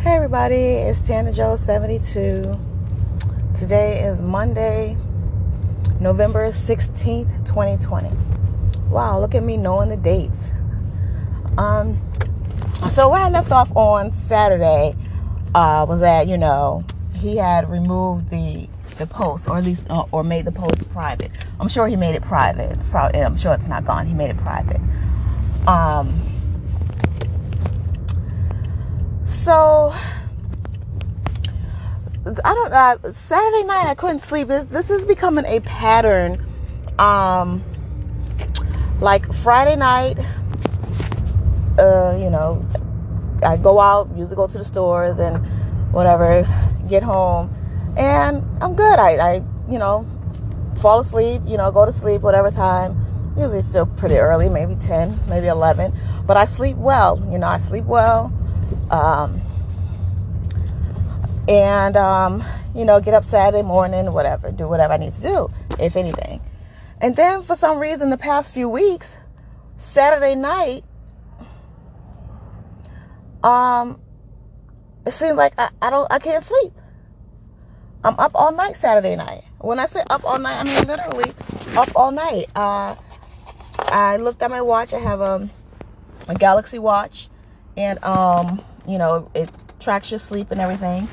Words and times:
Hey 0.00 0.14
everybody, 0.14 0.54
it's 0.54 1.00
Tana 1.00 1.32
Joe 1.32 1.56
72. 1.56 2.56
Today 3.58 4.00
is 4.04 4.22
Monday, 4.22 4.96
November 5.98 6.50
16th, 6.50 7.44
2020. 7.44 8.08
Wow, 8.90 9.18
look 9.18 9.34
at 9.34 9.42
me 9.42 9.56
knowing 9.56 9.88
the 9.88 9.96
dates. 9.96 10.52
Um 11.58 12.00
so 12.92 13.08
where 13.08 13.20
I 13.20 13.28
left 13.28 13.50
off 13.50 13.74
on 13.76 14.12
Saturday 14.12 14.94
uh, 15.52 15.84
was 15.88 15.98
that, 15.98 16.28
you 16.28 16.38
know, 16.38 16.84
he 17.16 17.36
had 17.36 17.68
removed 17.68 18.30
the 18.30 18.68
the 18.98 19.06
post 19.08 19.48
or 19.48 19.56
at 19.56 19.64
least 19.64 19.84
uh, 19.90 20.04
or 20.12 20.22
made 20.22 20.44
the 20.44 20.52
post 20.52 20.88
private. 20.90 21.32
I'm 21.58 21.68
sure 21.68 21.88
he 21.88 21.96
made 21.96 22.14
it 22.14 22.22
private. 22.22 22.70
It's 22.78 22.88
probably 22.88 23.20
I'm 23.20 23.36
sure 23.36 23.52
it's 23.52 23.66
not 23.66 23.84
gone. 23.84 24.06
He 24.06 24.14
made 24.14 24.30
it 24.30 24.38
private. 24.38 24.80
Um 25.66 26.37
so 29.48 29.94
I 32.44 32.52
don't 32.52 32.70
know. 32.70 33.12
Saturday 33.12 33.64
night 33.64 33.86
I 33.86 33.94
couldn't 33.94 34.20
sleep. 34.20 34.48
This 34.48 34.66
this 34.66 34.90
is 34.90 35.06
becoming 35.06 35.46
a 35.46 35.60
pattern. 35.60 36.44
Um 36.98 37.64
like 39.00 39.24
Friday 39.32 39.76
night 39.76 40.18
uh, 41.78 42.18
you 42.20 42.28
know, 42.28 42.66
I 43.42 43.56
go 43.56 43.78
out, 43.80 44.10
usually 44.16 44.36
go 44.36 44.48
to 44.48 44.58
the 44.58 44.64
stores 44.64 45.18
and 45.18 45.38
whatever, 45.92 46.46
get 46.88 47.02
home, 47.02 47.54
and 47.96 48.44
I'm 48.60 48.74
good. 48.74 48.98
I, 48.98 49.12
I 49.16 49.34
you 49.70 49.78
know, 49.78 50.04
fall 50.82 51.00
asleep, 51.00 51.40
you 51.46 51.56
know, 51.56 51.70
go 51.70 51.86
to 51.86 51.92
sleep 51.92 52.20
whatever 52.20 52.50
time. 52.50 52.98
Usually 53.36 53.62
still 53.62 53.86
pretty 53.86 54.16
early, 54.16 54.48
maybe 54.48 54.74
10, 54.74 55.20
maybe 55.28 55.46
11, 55.46 55.94
but 56.26 56.36
I 56.36 56.44
sleep 56.44 56.76
well. 56.76 57.24
You 57.30 57.38
know, 57.38 57.46
I 57.46 57.58
sleep 57.58 57.84
well. 57.84 58.32
Um, 58.90 59.40
and, 61.48 61.96
um, 61.96 62.44
you 62.74 62.84
know, 62.84 63.00
get 63.00 63.14
up 63.14 63.24
Saturday 63.24 63.62
morning, 63.62 64.12
whatever, 64.12 64.50
do 64.50 64.68
whatever 64.68 64.94
I 64.94 64.96
need 64.98 65.14
to 65.14 65.20
do, 65.20 65.50
if 65.78 65.96
anything. 65.96 66.40
And 67.00 67.16
then 67.16 67.42
for 67.42 67.56
some 67.56 67.78
reason, 67.78 68.10
the 68.10 68.18
past 68.18 68.50
few 68.52 68.68
weeks, 68.68 69.16
Saturday 69.76 70.34
night, 70.34 70.84
um, 73.42 74.00
it 75.06 75.12
seems 75.12 75.36
like 75.36 75.54
I, 75.58 75.70
I 75.80 75.90
don't, 75.90 76.10
I 76.12 76.18
can't 76.18 76.44
sleep. 76.44 76.72
I'm 78.04 78.18
up 78.18 78.32
all 78.34 78.52
night 78.52 78.76
Saturday 78.76 79.16
night. 79.16 79.44
When 79.58 79.78
I 79.78 79.86
say 79.86 80.00
up 80.10 80.24
all 80.24 80.38
night, 80.38 80.60
I 80.60 80.64
mean 80.64 80.86
literally 80.86 81.32
up 81.76 81.90
all 81.96 82.12
night. 82.12 82.46
Uh, 82.54 82.94
I 83.78 84.18
looked 84.18 84.42
at 84.42 84.50
my 84.50 84.60
watch. 84.60 84.92
I 84.92 84.98
have 84.98 85.20
a, 85.20 85.48
a 86.28 86.34
Galaxy 86.34 86.78
watch, 86.78 87.28
and 87.76 88.02
um, 88.04 88.62
you 88.88 88.98
know, 88.98 89.30
it 89.34 89.50
tracks 89.78 90.10
your 90.10 90.18
sleep 90.18 90.50
and 90.50 90.60
everything. 90.60 91.08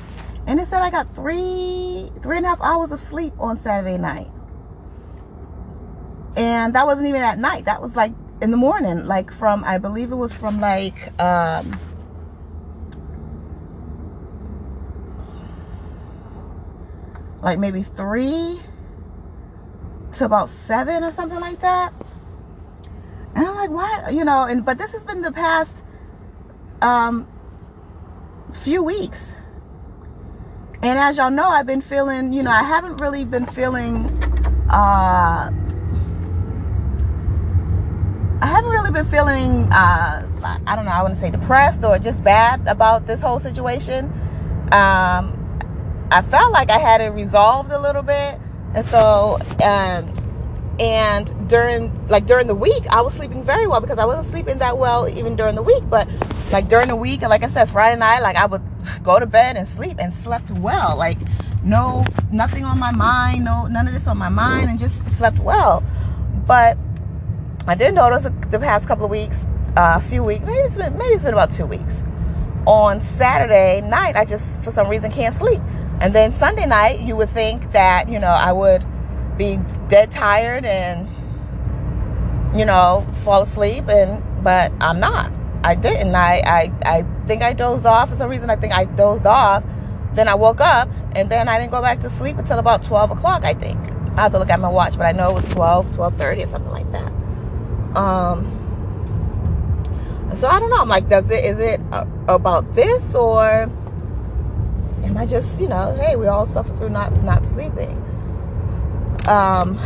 And 0.46 0.58
it 0.58 0.68
said 0.68 0.82
I 0.82 0.90
got 0.90 1.14
three, 1.14 2.10
three 2.22 2.36
and 2.36 2.46
a 2.46 2.48
half 2.48 2.60
hours 2.60 2.90
of 2.90 3.00
sleep 3.00 3.34
on 3.38 3.60
Saturday 3.60 3.98
night. 3.98 4.30
And 6.36 6.74
that 6.74 6.86
wasn't 6.86 7.08
even 7.08 7.22
at 7.22 7.38
night. 7.38 7.66
That 7.66 7.82
was 7.82 7.96
like 7.96 8.12
in 8.40 8.50
the 8.50 8.56
morning, 8.56 9.06
like 9.06 9.32
from, 9.32 9.64
I 9.64 9.78
believe 9.78 10.12
it 10.12 10.16
was 10.16 10.32
from 10.32 10.60
like, 10.60 11.20
um, 11.20 11.78
like 17.42 17.58
maybe 17.58 17.82
three 17.82 18.60
to 20.14 20.24
about 20.24 20.48
seven 20.48 21.04
or 21.04 21.12
something 21.12 21.40
like 21.40 21.60
that. 21.60 21.92
And 23.34 23.46
I'm 23.46 23.54
like, 23.54 23.70
why? 23.70 24.08
You 24.10 24.24
know, 24.24 24.44
and 24.44 24.64
but 24.64 24.78
this 24.78 24.92
has 24.92 25.04
been 25.04 25.22
the 25.22 25.32
past 25.32 25.74
um, 26.80 27.28
few 28.54 28.82
weeks. 28.82 29.32
And 30.82 30.98
as 30.98 31.16
y'all 31.16 31.30
know, 31.30 31.48
I've 31.48 31.66
been 31.66 31.80
feeling, 31.80 32.32
you 32.32 32.42
know, 32.42 32.50
I 32.50 32.62
haven't 32.62 32.98
really 32.98 33.24
been 33.24 33.46
feeling, 33.46 34.06
uh, 34.70 35.50
I 38.40 38.46
haven't 38.46 38.70
really 38.70 38.90
been 38.90 39.06
feeling, 39.06 39.68
uh, 39.72 40.28
I 40.66 40.76
don't 40.76 40.84
know, 40.84 40.90
I 40.90 41.02
want 41.02 41.14
to 41.14 41.20
say 41.20 41.30
depressed 41.30 41.82
or 41.82 41.98
just 41.98 42.22
bad 42.22 42.66
about 42.68 43.06
this 43.06 43.20
whole 43.20 43.40
situation. 43.40 44.06
Um, 44.72 45.36
I 46.10 46.22
felt 46.22 46.52
like 46.52 46.70
I 46.70 46.78
had 46.78 47.00
it 47.00 47.10
resolved 47.10 47.72
a 47.72 47.80
little 47.80 48.02
bit. 48.02 48.38
And 48.74 48.86
so, 48.86 49.38
um, 49.64 50.12
and 50.78 51.48
during 51.48 52.06
like 52.08 52.26
during 52.26 52.46
the 52.46 52.54
week, 52.54 52.86
I 52.90 53.00
was 53.00 53.14
sleeping 53.14 53.42
very 53.42 53.66
well 53.66 53.80
because 53.80 53.98
I 53.98 54.04
wasn't 54.04 54.26
sleeping 54.28 54.58
that 54.58 54.76
well 54.76 55.08
even 55.08 55.34
during 55.34 55.54
the 55.54 55.62
week. 55.62 55.82
But 55.88 56.08
like 56.50 56.68
during 56.68 56.88
the 56.88 56.96
week, 56.96 57.22
and 57.22 57.30
like 57.30 57.42
I 57.42 57.48
said, 57.48 57.68
Friday 57.68 57.98
night, 57.98 58.20
like 58.20 58.36
I 58.36 58.46
would 58.46 58.62
go 59.02 59.18
to 59.18 59.26
bed 59.26 59.56
and 59.56 59.66
sleep 59.66 59.96
and 59.98 60.12
slept 60.12 60.50
well. 60.50 60.96
Like 60.96 61.18
no, 61.62 62.04
nothing 62.30 62.64
on 62.64 62.78
my 62.78 62.92
mind, 62.92 63.44
no, 63.44 63.66
none 63.66 63.88
of 63.88 63.94
this 63.94 64.06
on 64.06 64.16
my 64.16 64.28
mind, 64.28 64.70
and 64.70 64.78
just 64.78 65.04
slept 65.16 65.38
well. 65.40 65.82
But 66.46 66.78
I 67.66 67.74
did 67.74 67.94
notice 67.94 68.22
the 68.22 68.58
past 68.58 68.86
couple 68.86 69.04
of 69.04 69.10
weeks, 69.10 69.42
a 69.76 69.80
uh, 69.80 70.00
few 70.00 70.22
weeks, 70.22 70.44
maybe 70.46 70.58
it's 70.60 70.76
been 70.76 70.96
maybe 70.96 71.14
it's 71.14 71.24
been 71.24 71.34
about 71.34 71.52
two 71.52 71.66
weeks. 71.66 71.96
On 72.66 73.00
Saturday 73.00 73.80
night, 73.80 74.16
I 74.16 74.24
just 74.24 74.62
for 74.62 74.72
some 74.72 74.88
reason 74.88 75.10
can't 75.10 75.34
sleep. 75.34 75.60
And 76.00 76.14
then 76.14 76.30
Sunday 76.32 76.66
night, 76.66 77.00
you 77.00 77.16
would 77.16 77.30
think 77.30 77.72
that, 77.72 78.08
you 78.08 78.18
know, 78.18 78.28
I 78.28 78.52
would 78.52 78.84
be 79.38 79.58
dead 79.88 80.10
tired 80.10 80.64
and, 80.66 81.08
you 82.56 82.64
know, 82.64 83.06
fall 83.24 83.42
asleep 83.42 83.88
and, 83.88 84.22
but 84.44 84.72
I'm 84.80 85.00
not. 85.00 85.32
I 85.66 85.74
didn't. 85.74 86.14
I, 86.14 86.42
I, 86.46 86.72
I 86.84 87.02
think 87.26 87.42
I 87.42 87.52
dozed 87.52 87.86
off. 87.86 88.10
For 88.10 88.14
some 88.14 88.30
reason, 88.30 88.50
I 88.50 88.54
think 88.54 88.72
I 88.72 88.84
dozed 88.84 89.26
off. 89.26 89.64
Then 90.14 90.28
I 90.28 90.36
woke 90.36 90.60
up 90.60 90.88
and 91.16 91.28
then 91.28 91.48
I 91.48 91.58
didn't 91.58 91.72
go 91.72 91.82
back 91.82 91.98
to 92.02 92.10
sleep 92.10 92.38
until 92.38 92.60
about 92.60 92.84
12 92.84 93.10
o'clock, 93.10 93.42
I 93.42 93.52
think. 93.52 93.76
I 94.16 94.22
have 94.22 94.32
to 94.32 94.38
look 94.38 94.48
at 94.48 94.60
my 94.60 94.68
watch, 94.68 94.96
but 94.96 95.06
I 95.06 95.12
know 95.12 95.30
it 95.30 95.34
was 95.34 95.44
12, 95.46 95.90
12.30 95.90 96.44
or 96.44 96.48
something 96.48 96.70
like 96.70 96.92
that. 96.92 97.12
Um, 97.98 98.52
so 100.36 100.46
I 100.46 100.60
don't 100.60 100.70
know. 100.70 100.76
I'm 100.76 100.88
like, 100.88 101.08
does 101.08 101.28
it, 101.32 101.44
is 101.44 101.58
it 101.58 101.80
about 102.28 102.72
this 102.76 103.16
or 103.16 103.68
am 105.02 105.16
I 105.16 105.26
just, 105.26 105.60
you 105.60 105.66
know, 105.66 105.96
hey, 106.00 106.14
we 106.14 106.28
all 106.28 106.46
suffer 106.46 106.72
through 106.76 106.90
not 106.90 107.12
not 107.24 107.44
sleeping. 107.44 108.00
Um, 109.26 109.80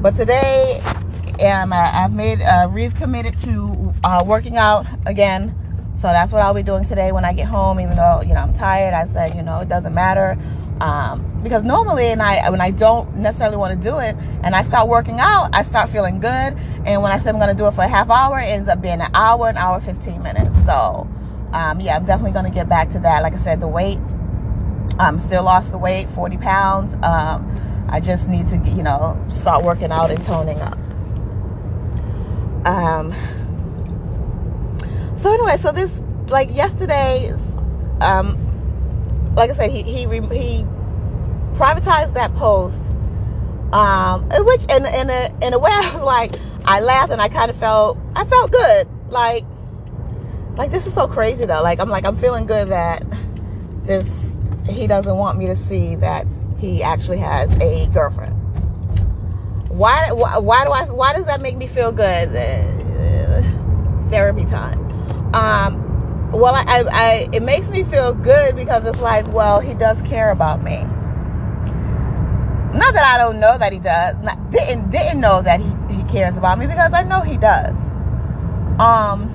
but 0.00 0.16
today, 0.16 0.80
um, 1.42 1.72
I've 1.72 2.14
made 2.14 2.40
uh, 2.42 2.68
Reeve 2.70 2.94
committed 2.94 3.36
to 3.38 3.94
uh, 4.04 4.24
working 4.26 4.56
out 4.56 4.86
again. 5.06 5.54
So 5.96 6.08
that's 6.08 6.32
what 6.32 6.42
I'll 6.42 6.54
be 6.54 6.62
doing 6.62 6.84
today 6.84 7.12
when 7.12 7.24
I 7.24 7.32
get 7.32 7.46
home. 7.46 7.80
Even 7.80 7.96
though 7.96 8.22
you 8.22 8.34
know 8.34 8.40
I'm 8.40 8.54
tired, 8.54 8.94
I 8.94 9.06
said 9.06 9.34
you 9.34 9.42
know 9.42 9.60
it 9.60 9.68
doesn't 9.68 9.94
matter 9.94 10.38
um, 10.80 11.40
because 11.42 11.62
normally, 11.62 12.08
and 12.08 12.20
I 12.20 12.50
when 12.50 12.60
I 12.60 12.70
don't 12.70 13.16
necessarily 13.16 13.56
want 13.56 13.80
to 13.80 13.88
do 13.88 13.98
it, 13.98 14.14
and 14.42 14.54
I 14.54 14.62
start 14.62 14.88
working 14.88 15.20
out, 15.20 15.50
I 15.52 15.62
start 15.62 15.90
feeling 15.90 16.20
good. 16.20 16.56
And 16.84 17.02
when 17.02 17.12
I 17.12 17.18
say 17.18 17.30
I'm 17.30 17.36
going 17.36 17.48
to 17.48 17.54
do 17.54 17.66
it 17.66 17.72
for 17.72 17.82
a 17.82 17.88
half 17.88 18.10
hour, 18.10 18.38
it 18.38 18.44
ends 18.44 18.68
up 18.68 18.82
being 18.82 19.00
an 19.00 19.10
hour, 19.14 19.48
an 19.48 19.56
hour, 19.56 19.80
15 19.80 20.22
minutes. 20.22 20.54
So 20.66 21.08
um, 21.52 21.80
yeah, 21.80 21.96
I'm 21.96 22.04
definitely 22.04 22.32
going 22.32 22.44
to 22.44 22.50
get 22.50 22.68
back 22.68 22.90
to 22.90 22.98
that. 23.00 23.22
Like 23.22 23.34
I 23.34 23.38
said, 23.38 23.60
the 23.60 23.68
weight, 23.68 23.98
I'm 24.98 25.18
still 25.18 25.44
lost 25.44 25.72
the 25.72 25.78
weight, 25.78 26.08
40 26.10 26.36
pounds. 26.38 26.94
Um, 27.02 27.86
I 27.88 28.00
just 28.00 28.28
need 28.28 28.46
to, 28.48 28.58
you 28.70 28.82
know, 28.82 29.18
start 29.30 29.64
working 29.64 29.90
out 29.90 30.10
and 30.10 30.22
toning 30.24 30.60
up. 30.60 30.78
Um, 32.66 33.14
so 35.16 35.32
anyway, 35.32 35.56
so 35.56 35.72
this, 35.72 36.02
like 36.28 36.54
yesterday, 36.54 37.32
um, 38.02 38.36
like 39.34 39.50
I 39.50 39.54
said, 39.54 39.70
he, 39.70 39.82
he, 39.82 40.02
he 40.02 40.64
privatized 41.54 42.14
that 42.14 42.34
post. 42.34 42.82
Um, 43.72 44.28
which 44.44 44.62
in, 44.70 44.86
in 44.86 45.10
a, 45.10 45.34
in 45.42 45.54
a 45.54 45.58
way 45.58 45.70
I 45.74 45.90
was 45.94 46.02
like, 46.02 46.34
I 46.64 46.80
laughed 46.80 47.12
and 47.12 47.22
I 47.22 47.28
kind 47.28 47.50
of 47.50 47.56
felt, 47.56 47.98
I 48.14 48.24
felt 48.24 48.52
good. 48.52 48.88
Like, 49.08 49.44
like 50.56 50.70
this 50.70 50.86
is 50.86 50.94
so 50.94 51.06
crazy 51.06 51.44
though. 51.44 51.62
Like 51.62 51.80
I'm 51.80 51.88
like 51.88 52.04
I'm 52.04 52.16
feeling 52.16 52.46
good 52.46 52.70
that 52.70 53.04
this 53.84 54.36
he 54.68 54.86
doesn't 54.86 55.16
want 55.16 55.38
me 55.38 55.46
to 55.46 55.56
see 55.56 55.94
that 55.96 56.26
he 56.58 56.82
actually 56.82 57.18
has 57.18 57.54
a 57.60 57.86
girlfriend. 57.88 58.34
Why 59.76 60.10
why, 60.12 60.64
do 60.64 60.70
I 60.70 60.84
why 60.84 61.12
does 61.12 61.26
that 61.26 61.40
make 61.40 61.56
me 61.56 61.66
feel 61.66 61.92
good? 61.92 62.28
Uh, 62.34 63.42
therapy 64.10 64.44
time. 64.46 64.80
Um 65.34 66.32
well 66.32 66.54
I, 66.54 66.64
I, 66.66 66.84
I 66.90 67.28
it 67.32 67.42
makes 67.42 67.70
me 67.70 67.84
feel 67.84 68.14
good 68.14 68.56
because 68.56 68.84
it's 68.86 69.00
like 69.00 69.26
well 69.28 69.60
he 69.60 69.74
does 69.74 70.02
care 70.02 70.30
about 70.30 70.62
me 70.62 70.84
not 72.76 72.92
that 72.94 73.04
I 73.04 73.18
don't 73.18 73.40
know 73.40 73.56
that 73.56 73.72
he 73.72 73.78
does. 73.78 74.16
Not, 74.22 74.50
didn't 74.50 74.90
didn't 74.90 75.20
know 75.20 75.40
that 75.42 75.60
he, 75.60 75.94
he 75.94 76.02
cares 76.04 76.36
about 76.36 76.58
me 76.58 76.66
because 76.66 76.92
I 76.92 77.02
know 77.02 77.22
he 77.22 77.36
does. 77.36 77.78
Um, 78.78 79.32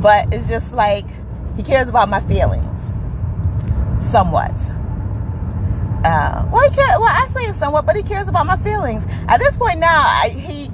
but 0.00 0.32
it's 0.32 0.48
just 0.48 0.72
like 0.72 1.06
he 1.56 1.62
cares 1.62 1.88
about 1.88 2.08
my 2.08 2.20
feelings 2.20 2.80
somewhat. 4.00 4.52
Uh, 6.04 6.48
well, 6.50 6.68
he 6.70 6.74
care, 6.74 6.98
well, 6.98 7.14
I 7.14 7.26
say 7.28 7.44
it 7.44 7.54
somewhat, 7.54 7.84
but 7.84 7.94
he 7.94 8.02
cares 8.02 8.26
about 8.28 8.46
my 8.46 8.56
feelings. 8.56 9.04
At 9.28 9.38
this 9.38 9.56
point 9.56 9.78
now, 9.78 10.00
I, 10.00 10.30
he, 10.30 10.70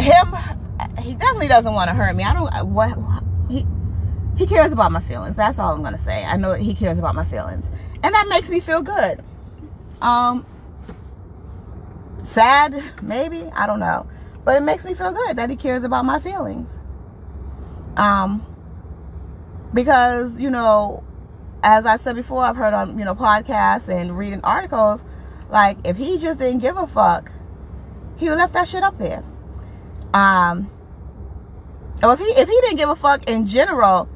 him, 0.00 0.34
he 1.02 1.14
definitely 1.14 1.48
doesn't 1.48 1.74
want 1.74 1.88
to 1.88 1.94
hurt 1.94 2.16
me. 2.16 2.24
I 2.24 2.32
don't. 2.32 2.68
What 2.68 2.96
he 3.50 3.66
he 4.36 4.46
cares 4.46 4.72
about 4.72 4.92
my 4.92 5.00
feelings. 5.00 5.36
That's 5.36 5.58
all 5.58 5.74
I'm 5.74 5.82
gonna 5.82 5.98
say. 5.98 6.24
I 6.24 6.36
know 6.36 6.54
he 6.54 6.74
cares 6.74 6.98
about 6.98 7.14
my 7.14 7.24
feelings, 7.24 7.66
and 8.02 8.14
that 8.14 8.28
makes 8.28 8.48
me 8.48 8.60
feel 8.60 8.80
good. 8.80 9.22
Um, 10.00 10.46
sad, 12.22 12.82
maybe 13.02 13.44
I 13.54 13.66
don't 13.66 13.80
know, 13.80 14.08
but 14.44 14.56
it 14.56 14.62
makes 14.62 14.84
me 14.84 14.94
feel 14.94 15.12
good 15.12 15.36
that 15.36 15.50
he 15.50 15.56
cares 15.56 15.84
about 15.84 16.06
my 16.06 16.18
feelings. 16.18 16.70
Um, 17.96 18.46
because 19.74 20.40
you 20.40 20.48
know, 20.48 21.04
as 21.62 21.86
I 21.86 21.96
said 21.96 22.16
before, 22.16 22.42
I've 22.42 22.56
heard 22.56 22.74
on 22.74 22.98
you 22.98 23.04
know 23.04 23.14
podcasts 23.14 23.88
and 23.88 24.16
reading 24.16 24.40
articles, 24.42 25.04
like 25.50 25.78
if 25.84 25.96
he 25.96 26.18
just 26.18 26.38
didn't 26.38 26.60
give 26.60 26.76
a 26.76 26.86
fuck, 26.86 27.30
he 28.16 28.28
would 28.28 28.38
have 28.38 28.50
left 28.50 28.54
that 28.54 28.68
shit 28.68 28.82
up 28.82 28.98
there. 28.98 29.22
Um, 30.12 30.70
or 32.02 32.14
if 32.14 32.18
he 32.18 32.26
if 32.26 32.48
he 32.48 32.60
didn't 32.62 32.76
give 32.76 32.88
a 32.88 32.96
fuck 32.96 33.28
in 33.28 33.46
general, 33.46 34.08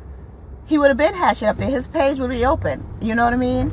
he 0.67 0.79
would 0.79 0.89
have 0.89 0.97
been 0.97 1.15
had 1.15 1.37
shit 1.37 1.49
up 1.49 1.57
there. 1.57 1.71
His 1.71 1.87
page 1.87 2.19
would 2.19 2.31
be 2.31 2.45
open. 2.47 2.85
You 3.01 3.15
know 3.15 3.25
what 3.25 3.35
I 3.35 3.37
mean? 3.37 3.71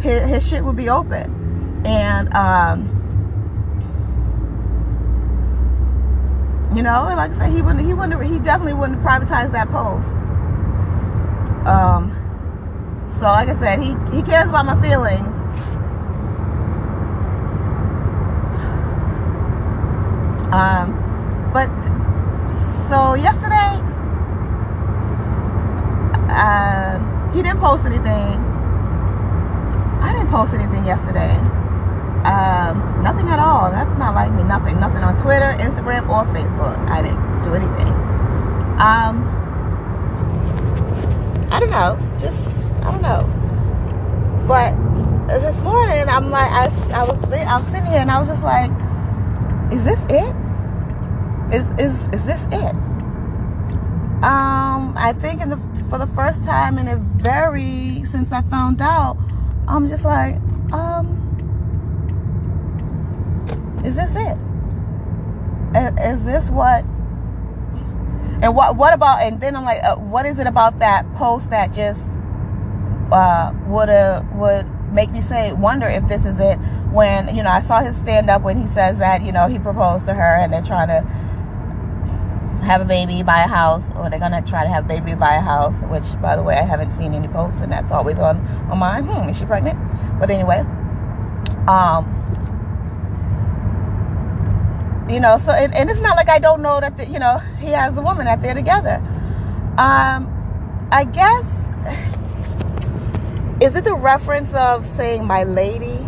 His, 0.00 0.26
his 0.28 0.48
shit 0.48 0.64
would 0.64 0.76
be 0.76 0.88
open, 0.88 1.82
and 1.84 2.32
um. 2.34 2.96
You 6.74 6.84
know, 6.84 7.02
like 7.02 7.32
I 7.32 7.34
said, 7.36 7.50
he 7.50 7.62
wouldn't. 7.62 7.84
He 7.84 7.92
wouldn't. 7.92 8.22
He 8.22 8.38
definitely 8.38 8.74
wouldn't 8.74 9.02
privatize 9.02 9.50
that 9.52 9.68
post. 9.70 10.08
Um. 11.66 12.19
So, 13.18 13.26
like 13.26 13.48
I 13.48 13.56
said, 13.58 13.80
he 13.80 13.96
he 14.14 14.22
cares 14.22 14.48
about 14.48 14.66
my 14.66 14.80
feelings. 14.80 15.34
Um. 20.52 20.96
But 21.52 21.68
so 22.88 23.14
yesterday, 23.14 23.82
uh, 26.30 26.98
he 27.32 27.42
didn't 27.42 27.58
post 27.60 27.84
anything. 27.84 28.38
I 30.00 30.12
didn't 30.12 30.30
post 30.30 30.54
anything 30.54 30.84
yesterday. 30.86 31.34
Um, 32.24 33.02
nothing 33.02 33.28
at 33.28 33.38
all. 33.38 33.70
That's 33.70 33.96
not 33.98 34.14
like 34.14 34.32
me. 34.32 34.44
Nothing. 34.44 34.78
Nothing 34.78 35.02
on 35.02 35.20
Twitter, 35.20 35.56
Instagram, 35.58 36.08
or 36.08 36.24
Facebook. 36.32 36.78
I 36.88 37.02
didn't 37.02 37.42
do 37.42 37.54
anything. 37.54 37.88
Um, 38.78 39.26
I 41.50 41.58
don't 41.58 41.70
know. 41.70 41.98
Just 42.20 42.74
I 42.82 42.92
don't 42.92 43.02
know. 43.02 43.26
But 44.46 44.76
this 45.28 45.60
morning, 45.62 46.08
I'm 46.20 46.30
like, 46.30 46.50
I, 46.50 46.66
I 47.00 47.04
was 47.04 47.24
I 47.24 47.62
sitting 47.62 47.86
here 47.86 48.00
and 48.00 48.10
I 48.10 48.18
was 48.18 48.28
just 48.28 48.42
like, 48.42 48.70
is 49.72 49.84
this 49.84 50.02
it? 50.10 50.34
Is 51.54 51.64
is 51.80 52.08
is 52.12 52.26
this 52.26 52.46
it? 52.52 52.76
Um, 54.22 54.92
I 54.98 55.14
think 55.18 55.40
in 55.40 55.48
the 55.48 55.56
for 55.88 55.98
the 55.98 56.06
first 56.08 56.44
time 56.44 56.76
in 56.76 56.88
a 56.88 56.96
very 56.96 58.04
since 58.04 58.32
I 58.32 58.42
found 58.42 58.82
out, 58.82 59.16
I'm 59.66 59.88
just 59.88 60.04
like, 60.04 60.36
um, 60.72 61.16
is 63.82 63.96
this 63.96 64.14
it? 64.14 64.36
Is, 65.74 66.18
is 66.18 66.24
this 66.24 66.50
what? 66.50 66.84
And 68.42 68.54
what 68.54 68.76
what 68.76 68.92
about? 68.92 69.22
And 69.22 69.40
then 69.40 69.56
I'm 69.56 69.64
like, 69.64 69.82
uh, 69.82 69.96
what 69.96 70.26
is 70.26 70.38
it 70.38 70.46
about 70.46 70.80
that 70.80 71.10
post 71.14 71.48
that 71.48 71.72
just 71.72 72.10
uh, 73.10 73.54
would 73.66 73.88
uh, 73.88 74.22
would 74.34 74.70
make 74.92 75.10
me 75.10 75.20
say 75.20 75.52
wonder 75.52 75.86
if 75.86 76.06
this 76.08 76.24
is 76.24 76.38
it? 76.40 76.56
When 76.90 77.34
you 77.34 77.42
know 77.42 77.50
I 77.50 77.60
saw 77.60 77.80
his 77.80 77.96
stand 77.96 78.30
up 78.30 78.42
when 78.42 78.58
he 78.58 78.66
says 78.66 78.98
that 78.98 79.22
you 79.22 79.32
know 79.32 79.46
he 79.46 79.58
proposed 79.58 80.06
to 80.06 80.14
her 80.14 80.36
and 80.36 80.52
they're 80.52 80.62
trying 80.62 80.88
to 80.88 81.06
have 82.62 82.80
a 82.80 82.84
baby, 82.84 83.22
buy 83.22 83.42
a 83.42 83.48
house, 83.48 83.84
or 83.96 84.10
they're 84.10 84.20
gonna 84.20 84.42
try 84.42 84.62
to 84.62 84.68
have 84.68 84.84
a 84.84 84.88
baby, 84.88 85.14
buy 85.14 85.36
a 85.36 85.40
house. 85.40 85.74
Which, 85.84 86.20
by 86.20 86.36
the 86.36 86.42
way, 86.42 86.56
I 86.56 86.62
haven't 86.62 86.92
seen 86.92 87.14
any 87.14 87.28
posts, 87.28 87.60
and 87.60 87.72
that's 87.72 87.90
always 87.90 88.18
on 88.18 88.42
my 88.68 88.74
mind. 88.74 89.06
Hmm, 89.06 89.28
is 89.28 89.38
she 89.38 89.46
pregnant? 89.46 89.78
But 90.18 90.30
anyway, 90.30 90.60
um, 91.66 92.04
you 95.10 95.20
know, 95.20 95.38
so 95.38 95.52
and, 95.52 95.74
and 95.74 95.90
it's 95.90 96.00
not 96.00 96.16
like 96.16 96.28
I 96.28 96.38
don't 96.38 96.62
know 96.62 96.80
that 96.80 96.96
the, 96.96 97.06
you 97.06 97.18
know 97.18 97.38
he 97.58 97.68
has 97.68 97.96
a 97.96 98.02
woman 98.02 98.26
out 98.26 98.42
they're 98.42 98.54
together. 98.54 99.02
Um, 99.78 100.28
I 100.92 101.04
guess 101.10 101.66
is 103.60 103.76
it 103.76 103.84
the 103.84 103.94
reference 103.94 104.52
of 104.54 104.86
saying 104.86 105.24
my 105.24 105.44
lady 105.44 105.98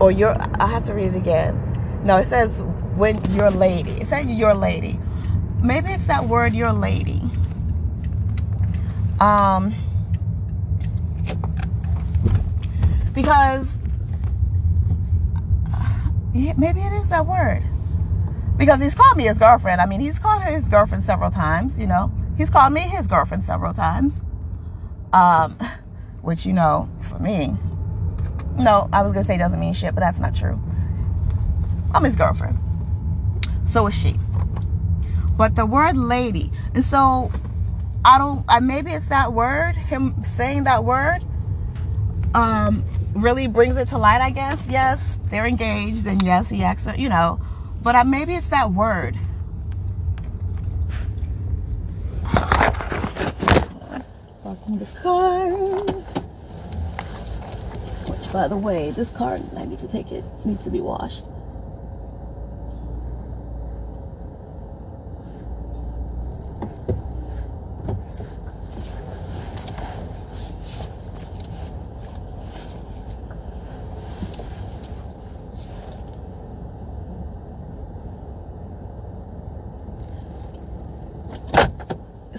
or 0.00 0.10
your? 0.10 0.36
I 0.60 0.66
have 0.66 0.84
to 0.84 0.94
read 0.94 1.14
it 1.14 1.16
again. 1.16 2.00
No, 2.04 2.16
it 2.16 2.26
says 2.26 2.62
when 2.96 3.24
your 3.32 3.50
lady. 3.50 3.92
It 3.92 4.08
says 4.08 4.26
your 4.26 4.54
lady. 4.54 4.98
Maybe 5.62 5.90
it's 5.90 6.06
that 6.06 6.24
word 6.24 6.54
your 6.54 6.72
lady. 6.72 7.20
Um 9.20 9.74
because 13.14 13.76
maybe 16.34 16.80
it 16.80 16.92
is 16.94 17.08
that 17.10 17.26
word. 17.26 17.62
Because 18.56 18.80
he's 18.80 18.94
called 18.94 19.16
me 19.16 19.24
his 19.24 19.38
girlfriend. 19.38 19.80
I 19.80 19.86
mean, 19.86 20.00
he's 20.00 20.18
called 20.18 20.42
her 20.42 20.50
his 20.50 20.68
girlfriend 20.68 21.04
several 21.04 21.30
times, 21.30 21.78
you 21.78 21.86
know. 21.86 22.10
He's 22.36 22.50
called 22.50 22.72
me 22.72 22.80
his 22.80 23.06
girlfriend 23.06 23.44
several 23.44 23.72
times. 23.72 24.20
Um 25.12 25.56
which 26.22 26.46
you 26.46 26.52
know, 26.52 26.88
for 27.08 27.18
me, 27.18 27.54
no, 28.56 28.88
I 28.92 29.02
was 29.02 29.12
gonna 29.12 29.24
say 29.24 29.38
doesn't 29.38 29.60
mean 29.60 29.74
shit, 29.74 29.94
but 29.94 30.00
that's 30.00 30.18
not 30.18 30.34
true. 30.34 30.60
I'm 31.94 32.04
his 32.04 32.16
girlfriend. 32.16 32.58
So 33.66 33.86
is 33.86 33.98
she. 33.98 34.16
But 35.36 35.56
the 35.56 35.66
word 35.66 35.96
lady, 35.96 36.50
and 36.74 36.84
so 36.84 37.30
I 38.04 38.18
don't. 38.18 38.44
I, 38.48 38.60
maybe 38.60 38.92
it's 38.92 39.06
that 39.06 39.32
word. 39.32 39.76
Him 39.76 40.14
saying 40.24 40.64
that 40.64 40.84
word, 40.84 41.24
um, 42.34 42.84
really 43.14 43.46
brings 43.46 43.76
it 43.76 43.88
to 43.88 43.98
light. 43.98 44.20
I 44.20 44.30
guess. 44.30 44.68
Yes, 44.68 45.18
they're 45.30 45.46
engaged, 45.46 46.06
and 46.06 46.22
yes, 46.22 46.48
he 46.48 46.62
acts. 46.62 46.86
You 46.96 47.08
know, 47.08 47.40
but 47.82 47.94
I, 47.94 48.02
maybe 48.02 48.34
it's 48.34 48.48
that 48.48 48.72
word. 48.72 49.18
Parking 54.42 54.78
the 54.78 54.86
car. 55.02 56.01
By 58.32 58.48
the 58.48 58.56
way, 58.56 58.90
this 58.90 59.10
car 59.10 59.38
I 59.56 59.64
need 59.66 59.80
to 59.80 59.88
take 59.88 60.10
it 60.10 60.24
needs 60.44 60.64
to 60.64 60.70
be 60.70 60.80
washed. 60.80 61.26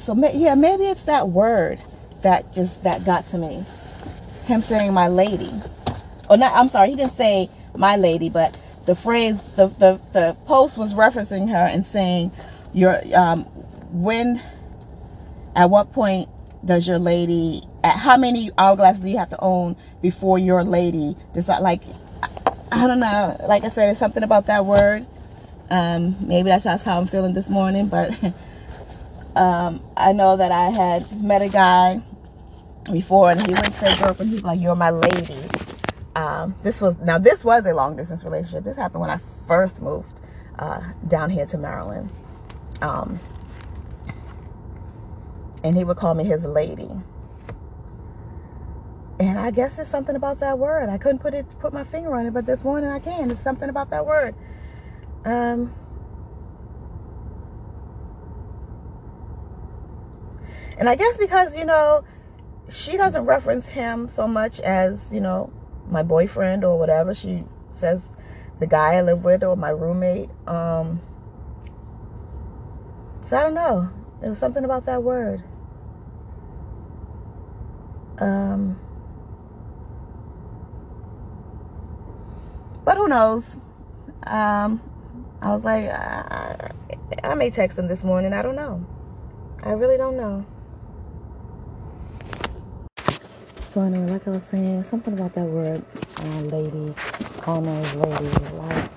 so 0.04 0.14
yeah, 0.34 0.54
maybe 0.56 0.86
it's 0.86 1.04
that 1.04 1.30
word 1.30 1.80
that 2.22 2.52
just 2.54 2.84
that 2.84 3.06
got 3.06 3.26
to 3.28 3.38
me. 3.38 3.66
Him 4.46 4.62
saying 4.62 4.94
my 4.94 5.08
lady. 5.08 5.54
Or 6.30 6.38
not 6.38 6.54
I'm 6.56 6.70
sorry, 6.70 6.90
he 6.90 6.96
didn't 6.96 7.14
say 7.14 7.50
my 7.76 7.96
lady, 7.98 8.30
but 8.30 8.56
the 8.86 8.96
phrase 8.96 9.42
the 9.52 9.68
the, 9.68 10.00
the 10.14 10.38
post 10.46 10.78
was 10.78 10.94
referencing 10.94 11.50
her 11.50 11.68
and 11.70 11.86
saying 11.86 12.32
your 12.74 12.98
um 13.16 13.44
when 13.92 14.42
at 15.56 15.70
what 15.70 15.92
point 15.94 16.30
does 16.66 16.88
your 16.88 17.00
lady 17.00 17.64
at 17.84 17.98
how 17.98 18.18
many 18.18 18.50
hourglasses 18.52 19.04
do 19.04 19.10
you 19.10 19.18
have 19.18 19.30
to 19.30 19.40
own 19.40 19.76
before 20.02 20.40
your 20.40 20.64
lady 20.64 21.16
does 21.34 21.46
decide 21.46 21.60
like 21.60 21.84
I 22.72 22.88
don't 22.88 23.00
know 23.00 23.38
like 23.48 23.64
I 23.64 23.70
said 23.70 23.90
it's 23.90 24.00
something 24.00 24.24
about 24.24 24.48
that 24.48 24.66
word 24.66 25.06
um 25.70 26.16
maybe 26.28 26.50
that's 26.50 26.64
just 26.64 26.86
how 26.86 27.00
I'm 27.00 27.08
feeling 27.08 27.34
this 27.34 27.50
morning 27.50 27.88
but 27.88 28.18
Um, 29.36 29.82
I 29.98 30.14
know 30.14 30.38
that 30.38 30.52
I 30.52 30.70
had 30.70 31.22
met 31.24 31.42
a 31.42 31.50
guy 31.50 32.02
before 32.92 33.32
and 33.32 33.46
he 33.46 33.54
to 33.54 33.74
say 33.74 33.98
girlfriend. 34.00 34.32
He's 34.32 34.44
like, 34.44 34.60
you're 34.60 34.76
my 34.76 34.92
lady. 34.92 35.36
Um, 36.16 36.56
this 36.62 36.80
was, 36.80 36.98
now 37.00 37.18
this 37.18 37.44
was 37.44 37.66
a 37.66 37.74
long 37.74 37.96
distance 37.96 38.24
relationship. 38.24 38.64
This 38.64 38.78
happened 38.78 39.02
when 39.02 39.10
I 39.10 39.18
first 39.48 39.82
moved 39.82 40.22
uh, 40.60 40.82
down 41.08 41.30
here 41.30 41.46
to 41.48 41.58
Maryland. 41.58 42.10
Um, 42.82 43.20
and 45.64 45.76
he 45.76 45.84
would 45.84 45.98
call 45.98 46.14
me 46.14 46.24
his 46.24 46.46
lady. 46.46 46.90
And 49.20 49.40
I 49.40 49.52
guess 49.52 49.80
it's 49.80 49.90
something 49.90 50.16
about 50.16 50.40
that 50.42 50.60
word. 50.60 50.90
I 50.90 50.98
couldn't 50.98 51.20
put 51.20 51.34
it, 51.34 51.48
put 51.60 51.74
my 51.74 51.84
finger 51.84 52.16
on 52.16 52.26
it, 52.26 52.34
but 52.34 52.46
this 52.46 52.64
morning 52.64 52.90
I 52.90 53.00
can. 53.00 53.32
It's 53.32 53.42
something 53.42 53.70
about 53.70 53.90
that 53.92 54.06
word. 54.06 54.36
Um, 55.26 55.74
And 60.78 60.90
I 60.90 60.96
guess 60.96 61.18
because, 61.18 61.56
you 61.56 61.66
know, 61.66 62.04
she 62.70 62.98
doesn't 62.98 63.26
reference 63.26 63.68
him 63.68 64.10
so 64.10 64.28
much 64.28 64.60
as, 64.60 65.14
you 65.14 65.22
know, 65.22 65.52
my 65.90 66.04
boyfriend 66.04 66.64
or 66.64 66.78
whatever. 66.78 67.14
She 67.14 67.44
says 67.70 68.10
the 68.60 68.68
guy 68.68 68.96
I 68.96 69.02
live 69.02 69.24
with 69.24 69.44
or 69.44 69.56
my 69.56 69.70
roommate. 69.70 70.30
Um, 70.48 71.02
so 73.26 73.38
I 73.38 73.44
don't 73.44 73.54
know. 73.54 73.90
There 74.22 74.30
was 74.30 74.40
something 74.40 74.64
about 74.64 74.86
that 74.86 75.04
word. 75.04 75.44
Um, 78.20 78.80
but 82.86 82.98
who 82.98 83.08
knows? 83.08 83.58
Um, 84.26 84.82
I 85.42 85.54
was 85.54 85.64
like, 85.66 85.86
I, 85.90 86.72
I 87.24 87.34
may 87.36 87.50
text 87.50 87.78
him 87.78 87.88
this 87.88 88.04
morning. 88.04 88.34
I 88.34 88.42
don't 88.42 88.56
know. 88.56 88.86
I 89.64 89.72
really 89.72 89.98
don't 89.98 90.16
know. 90.16 90.46
So 93.74 93.82
anyway, 93.82 94.06
like 94.06 94.28
I 94.28 94.30
was 94.30 94.44
saying, 94.44 94.84
something 94.84 95.16
about 95.16 95.34
that 95.34 95.48
word, 95.48 95.84
uh, 96.20 96.42
lady, 96.42 96.94
her 97.42 97.60
lady. 97.60 98.30
Like, 98.54 98.92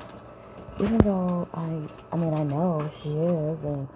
even 0.78 0.99
though 0.99 1.49
I, 1.54 1.88
I 2.12 2.16
mean, 2.18 2.35
I 2.35 2.42
know 2.42 2.90
she 3.02 3.09
is, 3.09 3.64
and 3.64 3.88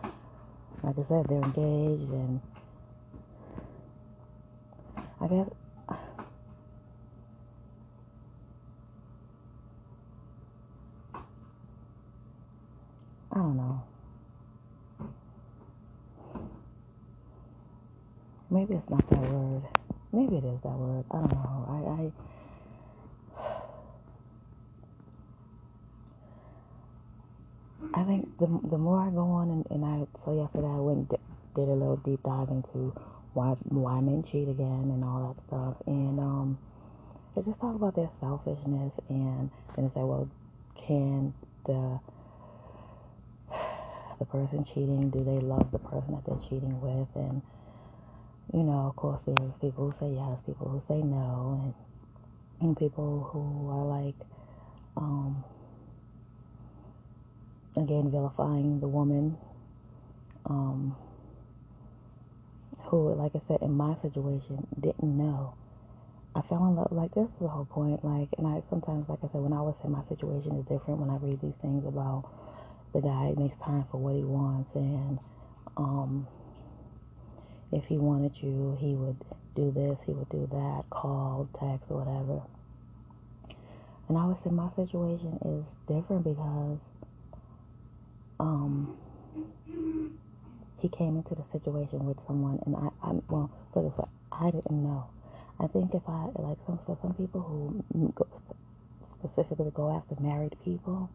like 0.83 0.99
I 0.99 1.05
said, 1.07 1.27
they're 1.29 1.43
engaged, 1.43 2.11
and 2.11 2.41
I 5.21 5.27
guess 5.27 5.51
I 5.91 5.97
don't 13.35 13.59
know. 13.59 13.83
Maybe 18.49 18.77
it's 18.77 18.89
not 18.89 19.07
that 19.11 19.21
word. 19.21 19.80
Maybe 20.13 20.37
it 20.37 20.45
is 20.45 20.61
that 20.63 20.77
word. 20.79 21.05
I 21.11 21.17
don't 21.19 21.33
know. 21.33 21.67
I, 21.69 22.03
I, 22.03 22.13
I 27.95 28.05
think 28.05 28.39
the 28.39 28.47
the 28.71 28.79
more 28.79 29.01
I 29.01 29.11
go 29.11 29.23
on 29.23 29.51
and, 29.51 29.67
and 29.71 29.85
I 29.85 30.07
so 30.25 30.35
yesterday 30.35 30.69
I 30.69 30.81
went 30.81 31.11
did 31.11 31.69
a 31.69 31.73
little 31.75 31.97
deep 31.99 32.23
dive 32.25 32.49
into 32.51 32.95
why 33.35 33.57
why 33.69 34.01
men 34.01 34.25
cheat 34.31 34.49
again 34.49 34.91
and 34.95 35.05
all 35.05 35.35
that 35.35 35.45
stuff 35.49 35.77
and 35.87 36.21
um 36.21 36.59
it 37.37 37.45
just 37.45 37.61
talk 37.61 37.75
about 37.75 37.97
their 37.97 38.11
selfishness 38.21 38.93
and 39.09 39.51
then 39.77 39.87
it's 39.87 39.97
like 39.97 40.07
well 40.07 40.29
can 40.87 41.35
the 41.67 42.01
the 44.21 44.27
person 44.27 44.65
cheating 44.65 45.11
do 45.11 45.25
they 45.25 45.41
love 45.41 45.71
the 45.73 45.79
person 45.81 46.15
that 46.15 46.25
they're 46.27 46.49
cheating 46.49 46.81
with 46.81 47.09
and 47.17 47.43
you 48.55 48.65
know, 48.65 48.89
of 48.89 48.97
course, 48.97 49.21
there's 49.27 49.57
people 49.61 49.91
who 49.91 49.95
say 50.01 50.15
yes, 50.15 50.41
people 50.47 50.69
who 50.69 50.83
say 50.89 51.03
no, 51.03 51.75
and, 52.61 52.69
and 52.69 52.79
people 52.79 53.31
who 53.33 53.71
are 53.71 53.87
like, 53.87 54.17
um, 54.97 55.45
again, 57.77 58.11
vilifying 58.11 58.81
the 58.81 58.89
woman, 58.89 59.39
um, 60.47 60.97
who, 62.91 63.15
like 63.15 63.33
I 63.37 63.43
said, 63.49 63.61
in 63.63 63.73
my 63.73 63.97
situation, 64.03 64.67
didn't 64.81 65.05
know. 65.05 65.55
I 66.35 66.43
fell 66.43 66.67
in 66.67 66.77
love, 66.77 66.93
like, 66.93 67.15
this 67.15 67.27
is 67.29 67.41
the 67.41 67.49
whole 67.49 67.67
point. 67.67 68.05
Like, 68.05 68.31
and 68.39 68.49
I 68.49 68.63
sometimes, 68.71 69.09
like 69.09 69.21
I 69.25 69.29
said, 69.33 69.43
when 69.43 69.55
I 69.55 69.63
was 69.63 69.77
in 69.85 69.93
my 69.93 70.05
situation 70.11 70.59
is 70.59 70.67
different 70.67 71.01
when 71.01 71.11
I 71.11 71.19
read 71.19 71.41
these 71.43 71.59
things 71.63 71.87
about 71.87 72.31
the 72.95 73.03
guy 73.03 73.35
makes 73.39 73.59
time 73.65 73.87
for 73.93 73.99
what 73.99 74.17
he 74.17 74.25
wants 74.25 74.71
and, 74.75 75.20
if 77.73 77.85
he 77.87 77.99
wanted 77.99 78.33
you, 78.41 78.77
he 78.81 78.95
would 78.95 79.17
do 79.55 79.71
this, 79.73 79.99
he 80.07 80.13
would 80.13 80.29
do 80.29 80.49
that, 80.51 80.85
call, 80.91 81.49
text, 81.59 81.91
whatever. 81.91 82.43
And 84.09 84.19
I 84.19 84.27
would 84.27 84.39
say 84.43 84.51
my 84.51 84.69
situation 84.77 85.39
is 85.45 85.65
different 85.87 86.25
because 86.25 86.79
um, 88.41 88.97
he 90.79 90.89
came 90.89 91.17
into 91.17 91.35
the 91.35 91.45
situation 91.53 92.07
with 92.07 92.17
someone, 92.27 92.59
and 92.67 92.75
I, 92.77 92.89
I 93.07 93.13
well, 93.29 93.51
put 93.73 93.85
this 93.89 93.99
way, 93.99 94.09
I 94.33 94.51
didn't 94.51 94.83
know. 94.83 95.07
I 95.61 95.67
think 95.69 95.95
if 95.95 96.03
I 96.09 96.27
like 96.37 96.59
some 96.67 96.81
for 96.87 96.99
some 97.03 97.15
people 97.15 97.41
who 97.43 98.13
go, 98.17 98.27
specifically 99.23 99.71
go 99.75 99.95
after 99.95 100.21
married 100.23 100.57
people, 100.65 101.11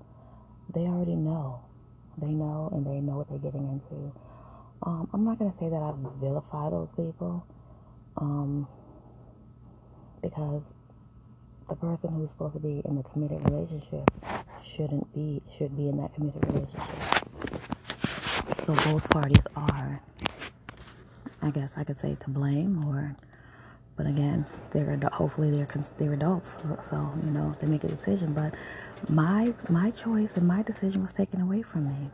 they 0.74 0.82
already 0.82 1.16
know. 1.16 1.62
They 2.18 2.28
know, 2.28 2.70
and 2.74 2.86
they 2.86 3.02
know 3.02 3.18
what 3.18 3.30
they're 3.30 3.40
getting 3.40 3.68
into. 3.68 4.14
Um, 4.86 5.10
I'm 5.14 5.26
not 5.26 5.40
going 5.40 5.52
to 5.52 5.58
say 5.58 5.68
that 5.68 5.82
I 5.82 5.94
vilify 6.22 6.70
those 6.70 6.90
people 6.96 7.44
um, 8.18 8.68
because 10.22 10.62
the 11.68 11.76
person 11.76 12.10
who's 12.10 12.30
supposed 12.30 12.54
to 12.54 12.60
be 12.60 12.84
in 12.86 12.96
the 12.96 13.04
committed 13.04 13.44
relationship 13.50 14.12
shouldn't 14.76 15.12
be 15.16 15.42
should 15.58 15.76
be 15.76 15.90
in 15.90 15.98
that 15.98 16.14
committed 16.14 16.46
relationship. 16.48 16.84
So 18.62 18.76
both 18.92 19.10
parties 19.10 19.42
are, 19.56 20.02
I 21.42 21.50
guess 21.50 21.74
I 21.78 21.84
could 21.84 21.98
say, 21.98 22.16
to 22.20 22.30
blame, 22.30 22.86
or, 22.86 23.16
but 23.96 24.06
again, 24.06 24.46
they're 24.70 25.00
hopefully 25.12 25.50
they're 25.50 25.68
they're 25.98 26.14
adults, 26.14 26.60
so, 26.62 26.80
so 26.88 27.14
you 27.24 27.32
know 27.32 27.56
they 27.60 27.66
make 27.66 27.84
a 27.84 27.88
decision. 27.88 28.34
But 28.34 28.54
my 29.10 29.56
my 29.68 29.90
choice 29.90 30.34
and 30.36 30.48
my 30.48 30.62
decision 30.62 31.02
was 31.02 31.14
taken 31.14 31.42
away 31.42 31.64
from 31.64 31.88
me 31.88 32.12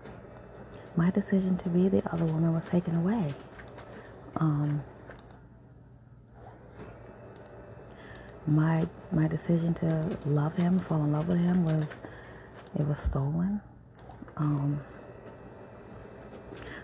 my 0.96 1.10
decision 1.12 1.58
to 1.60 1.70
be 1.70 1.90
the 1.90 2.04
other 2.12 2.26
woman 2.26 2.54
was 2.54 2.66
taken 2.66 2.96
away. 2.96 3.34
Um, 4.36 4.84
my 8.48 8.88
my 9.12 9.28
decision 9.28 9.74
to 9.76 10.18
love 10.26 10.56
him, 10.56 10.80
fall 10.80 11.04
in 11.04 11.12
love 11.12 11.28
with 11.28 11.40
him 11.40 11.64
was 11.64 11.86
it 12.78 12.88
was 12.88 12.98
stolen. 13.00 13.62
Um, 14.38 14.82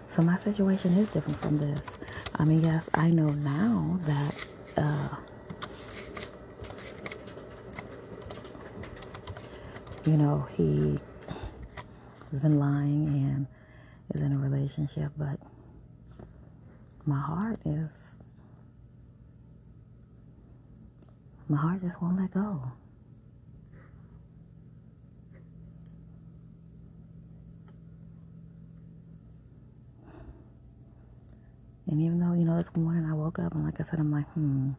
so 0.07 0.21
my 0.21 0.37
situation 0.37 0.93
is 0.93 1.09
different 1.09 1.39
from 1.41 1.57
this. 1.59 1.97
I 2.35 2.45
mean, 2.45 2.63
yes, 2.63 2.89
I 2.93 3.09
know 3.09 3.29
now 3.29 3.99
that 4.05 4.35
uh, 4.77 5.15
you 10.05 10.17
know 10.17 10.47
he 10.55 10.99
has 12.31 12.39
been 12.39 12.59
lying 12.59 13.07
and 13.07 13.47
is 14.13 14.21
in 14.21 14.35
a 14.35 14.39
relationship, 14.39 15.11
but 15.17 15.39
my 17.05 17.19
heart 17.19 17.59
is, 17.65 17.89
my 21.47 21.57
heart 21.57 21.81
just 21.81 22.01
won't 22.01 22.19
let 22.19 22.31
go. 22.33 22.71
And 31.89 32.01
even 32.01 32.19
though, 32.19 32.33
you 32.33 32.43
know, 32.43 32.57
this 32.57 32.75
morning 32.75 33.09
I 33.09 33.13
woke 33.13 33.39
up 33.39 33.55
and 33.55 33.63
like 33.63 33.79
I 33.79 33.85
said, 33.85 33.99
I'm 33.99 34.11
like, 34.11 34.27
hmm, 34.33 34.71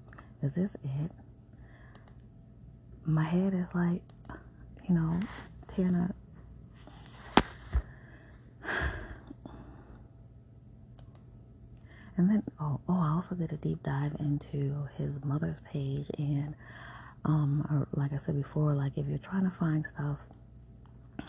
is 0.43 0.55
this 0.55 0.75
it? 0.85 1.11
My 3.07 3.25
head 3.25 3.55
is 3.55 3.67
like, 3.75 4.03
you 4.87 4.95
know, 4.95 5.19
tearing 5.69 5.95
And 12.19 12.29
then, 12.29 12.43
oh, 12.61 12.81
oh, 12.89 13.01
I 13.01 13.11
also 13.15 13.37
did 13.37 13.53
a 13.53 13.57
deep 13.57 13.83
dive 13.85 14.13
into 14.19 14.89
his 14.97 15.25
mother's 15.25 15.61
page. 15.73 16.07
And, 16.19 16.55
um, 17.25 17.87
like 17.93 18.13
I 18.13 18.19
said 18.19 18.35
before, 18.37 18.75
like 18.75 18.99
if 18.99 19.07
you're 19.07 19.19
trying 19.19 19.45
to 19.45 19.51
find 19.51 19.87
stuff 19.95 20.19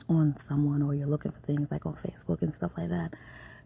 on 0.10 0.36
someone 0.48 0.82
or 0.82 0.96
you're 0.96 1.08
looking 1.08 1.32
for 1.32 1.40
things 1.42 1.68
like 1.72 1.86
on 1.86 1.94
Facebook 1.96 2.42
and 2.42 2.54
stuff 2.54 2.72
like 2.76 2.90
that, 2.90 3.14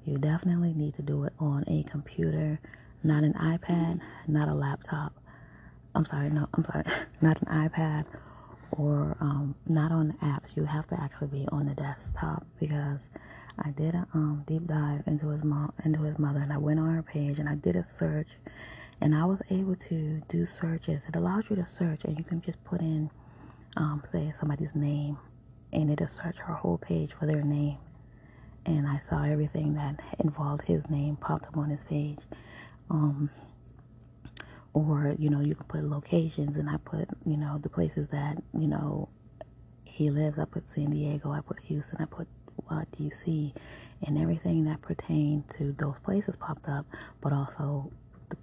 you 0.06 0.18
definitely 0.18 0.74
need 0.74 0.94
to 0.96 1.02
do 1.02 1.24
it 1.24 1.34
on 1.40 1.64
a 1.68 1.84
computer, 1.90 2.60
not 3.04 3.24
an 3.24 3.34
iPad, 3.36 4.02
not 4.28 4.50
a 4.50 4.54
laptop. 4.54 5.14
I'm 5.96 6.06
sorry, 6.06 6.30
no, 6.30 6.48
I'm 6.54 6.66
sorry, 6.66 6.84
not 7.22 7.42
an 7.42 7.70
iPad 7.70 8.06
or 8.72 9.16
um, 9.22 9.56
not 9.66 9.92
on 9.94 10.12
apps. 10.22 10.56
You 10.56 10.66
have 10.66 10.88
to 10.88 11.00
actually 11.02 11.28
be 11.28 11.48
on 11.54 11.68
the 11.68 11.76
desktop 11.76 12.46
because 12.60 13.08
I 13.60 13.72
did 13.72 13.96
a 13.96 14.08
um, 14.14 14.44
deep 14.48 14.66
dive 14.68 15.04
into 15.06 15.30
his 15.30 15.44
mom, 15.44 15.74
into 15.86 16.02
his 16.04 16.18
mother, 16.18 16.40
and 16.40 16.52
I 16.52 16.58
went 16.58 16.80
on 16.80 16.94
her 16.94 17.04
page 17.04 17.40
and 17.40 17.48
I 17.48 17.56
did 17.56 17.76
a 17.76 17.86
search, 18.00 18.28
and 19.02 19.16
I 19.16 19.26
was 19.26 19.42
able 19.50 19.76
to 19.76 20.22
do 20.30 20.46
searches. 20.46 21.02
It 21.08 21.16
allows 21.16 21.46
you 21.50 21.56
to 21.58 21.68
search, 21.70 22.04
and 22.06 22.18
you 22.18 22.24
can 22.24 22.42
just 22.42 22.64
put 22.64 22.82
in, 22.82 23.10
um, 23.78 24.04
say 24.12 24.34
somebody's 24.40 24.76
name, 24.76 25.18
and 25.72 25.92
it'll 25.92 26.08
search 26.08 26.38
her 26.38 26.54
whole 26.54 26.78
page 26.78 27.14
for 27.14 27.26
their 27.26 27.44
name. 27.44 27.78
And 28.66 28.88
I 28.88 29.02
saw 29.10 29.24
everything 29.24 29.74
that 29.76 30.00
involved 30.20 30.64
his 30.64 30.90
name 30.90 31.18
popped 31.18 31.46
up 31.48 31.58
on 31.58 31.70
his 31.70 31.84
page. 31.84 32.20
Um, 32.90 33.30
or 34.74 35.16
you 35.20 35.30
know, 35.30 35.42
you 35.42 35.56
can 35.56 35.66
put 35.66 35.84
locations, 35.84 36.58
and 36.58 36.70
I 36.70 36.78
put 36.78 37.08
you 37.26 37.38
know 37.38 37.60
the 37.60 37.70
places 37.70 38.10
that 38.10 38.42
you 38.58 38.68
know 38.68 39.10
he 39.84 40.10
lives. 40.10 40.40
I 40.40 40.46
put 40.46 40.66
San 40.66 40.92
Diego. 40.92 41.32
I 41.32 41.42
put 41.42 41.60
Houston. 41.62 41.98
I 42.00 42.06
put 42.06 42.28
uh, 42.70 42.84
DC, 42.98 43.54
and 44.06 44.18
everything 44.18 44.66
that 44.66 44.82
pertained 44.82 45.50
to 45.58 45.74
those 45.74 45.98
places 46.00 46.36
popped 46.36 46.68
up, 46.68 46.86
but 47.22 47.34
also 47.34 47.92
the, 48.30 48.38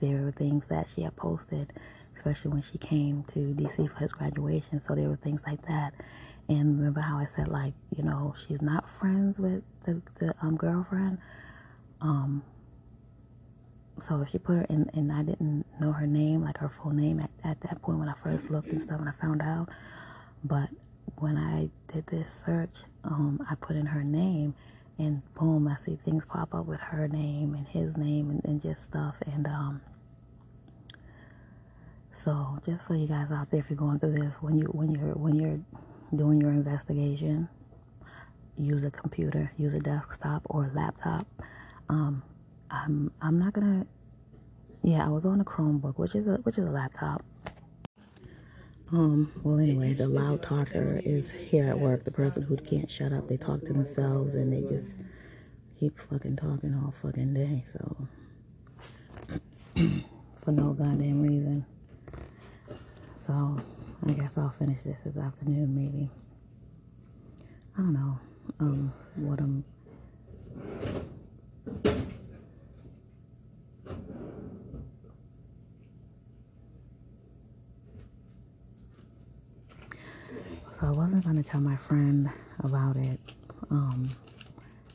there 0.00 0.22
were 0.22 0.32
things 0.32 0.64
that 0.68 0.88
she 0.94 1.02
had 1.02 1.14
posted, 1.16 1.72
especially 2.16 2.50
when 2.50 2.62
she 2.62 2.78
came 2.78 3.24
to 3.24 3.38
DC 3.54 3.90
for 3.90 3.98
his 3.98 4.12
graduation. 4.12 4.80
So 4.80 4.94
there 4.94 5.08
were 5.08 5.16
things 5.16 5.42
like 5.46 5.62
that. 5.66 5.94
And 6.48 6.78
remember 6.78 7.00
how 7.00 7.18
I 7.18 7.28
said, 7.36 7.48
like, 7.48 7.74
you 7.96 8.02
know, 8.02 8.34
she's 8.46 8.60
not 8.60 8.88
friends 8.88 9.38
with 9.38 9.62
the, 9.84 10.02
the 10.18 10.34
um, 10.42 10.56
girlfriend, 10.56 11.18
um, 12.00 12.42
so 14.08 14.24
she 14.30 14.38
put 14.38 14.56
her 14.56 14.66
in, 14.70 14.90
and 14.94 15.12
I 15.12 15.22
didn't 15.22 15.66
know 15.80 15.92
her 15.92 16.06
name, 16.06 16.42
like 16.42 16.58
her 16.58 16.68
full 16.68 16.92
name 16.92 17.20
at, 17.20 17.30
at 17.44 17.60
that 17.62 17.82
point 17.82 17.98
when 17.98 18.08
I 18.08 18.14
first 18.14 18.50
looked 18.50 18.68
and 18.68 18.82
stuff, 18.82 18.98
and 19.00 19.08
I 19.08 19.12
found 19.20 19.42
out. 19.42 19.68
But 20.44 20.70
when 21.18 21.36
I 21.36 21.68
did 21.92 22.06
this 22.06 22.42
search, 22.44 22.70
um, 23.04 23.40
I 23.50 23.54
put 23.56 23.76
in 23.76 23.86
her 23.86 24.04
name, 24.04 24.54
and 24.98 25.22
boom, 25.34 25.68
I 25.68 25.76
see 25.76 25.96
things 26.04 26.24
pop 26.26 26.54
up 26.54 26.66
with 26.66 26.80
her 26.80 27.08
name 27.08 27.54
and 27.54 27.66
his 27.68 27.96
name 27.96 28.30
and, 28.30 28.44
and 28.44 28.60
just 28.60 28.84
stuff. 28.84 29.16
And 29.26 29.46
um, 29.46 29.82
so, 32.24 32.58
just 32.66 32.84
for 32.86 32.94
you 32.94 33.06
guys 33.08 33.30
out 33.30 33.50
there, 33.50 33.60
if 33.60 33.70
you're 33.70 33.78
going 33.78 33.98
through 34.00 34.12
this, 34.12 34.34
when 34.40 34.56
you 34.58 34.66
when 34.66 34.92
you're 34.92 35.14
when 35.14 35.36
you're 35.36 35.60
doing 36.16 36.40
your 36.40 36.50
investigation, 36.52 37.48
use 38.56 38.84
a 38.84 38.90
computer, 38.90 39.52
use 39.58 39.74
a 39.74 39.80
desktop 39.80 40.42
or 40.46 40.66
a 40.66 40.72
laptop. 40.72 41.26
Um, 41.88 42.22
I'm 42.70 43.12
I'm 43.22 43.38
not 43.38 43.54
gonna. 43.54 43.86
Yeah, 44.82 45.04
I 45.06 45.08
was 45.08 45.26
on 45.26 45.40
a 45.40 45.44
Chromebook, 45.44 45.98
which 45.98 46.14
is 46.14 46.28
a 46.28 46.36
which 46.44 46.58
is 46.58 46.66
a 46.66 46.70
laptop. 46.70 47.24
Um, 48.92 49.30
well, 49.44 49.60
anyway, 49.60 49.94
the 49.94 50.08
loud 50.08 50.42
talker 50.42 51.00
is 51.04 51.30
here 51.30 51.68
at 51.68 51.78
work. 51.78 52.02
The 52.02 52.10
person 52.10 52.42
who 52.42 52.56
can't 52.56 52.90
shut 52.90 53.12
up, 53.12 53.28
they 53.28 53.36
talk 53.36 53.60
to 53.66 53.72
themselves 53.72 54.34
and 54.34 54.52
they 54.52 54.62
just 54.62 54.88
keep 55.78 55.96
fucking 55.98 56.36
talking 56.36 56.74
all 56.74 56.90
fucking 56.90 57.32
day. 57.32 57.64
So, 57.72 58.08
for 60.42 60.50
no 60.50 60.72
goddamn 60.72 61.22
reason. 61.22 61.64
So, 63.14 63.60
I 64.06 64.12
guess 64.12 64.36
I'll 64.36 64.50
finish 64.50 64.82
this 64.82 64.98
this 65.04 65.16
afternoon, 65.16 65.72
maybe. 65.72 66.10
I 67.78 67.82
don't 67.82 67.92
know 67.92 68.18
um, 68.58 68.92
what 69.14 69.38
I'm. 69.40 69.64
So 80.80 80.86
I 80.86 80.90
wasn't 80.92 81.26
gonna 81.26 81.42
tell 81.42 81.60
my 81.60 81.76
friend 81.76 82.30
about 82.60 82.96
it. 82.96 83.20
Um, 83.70 84.08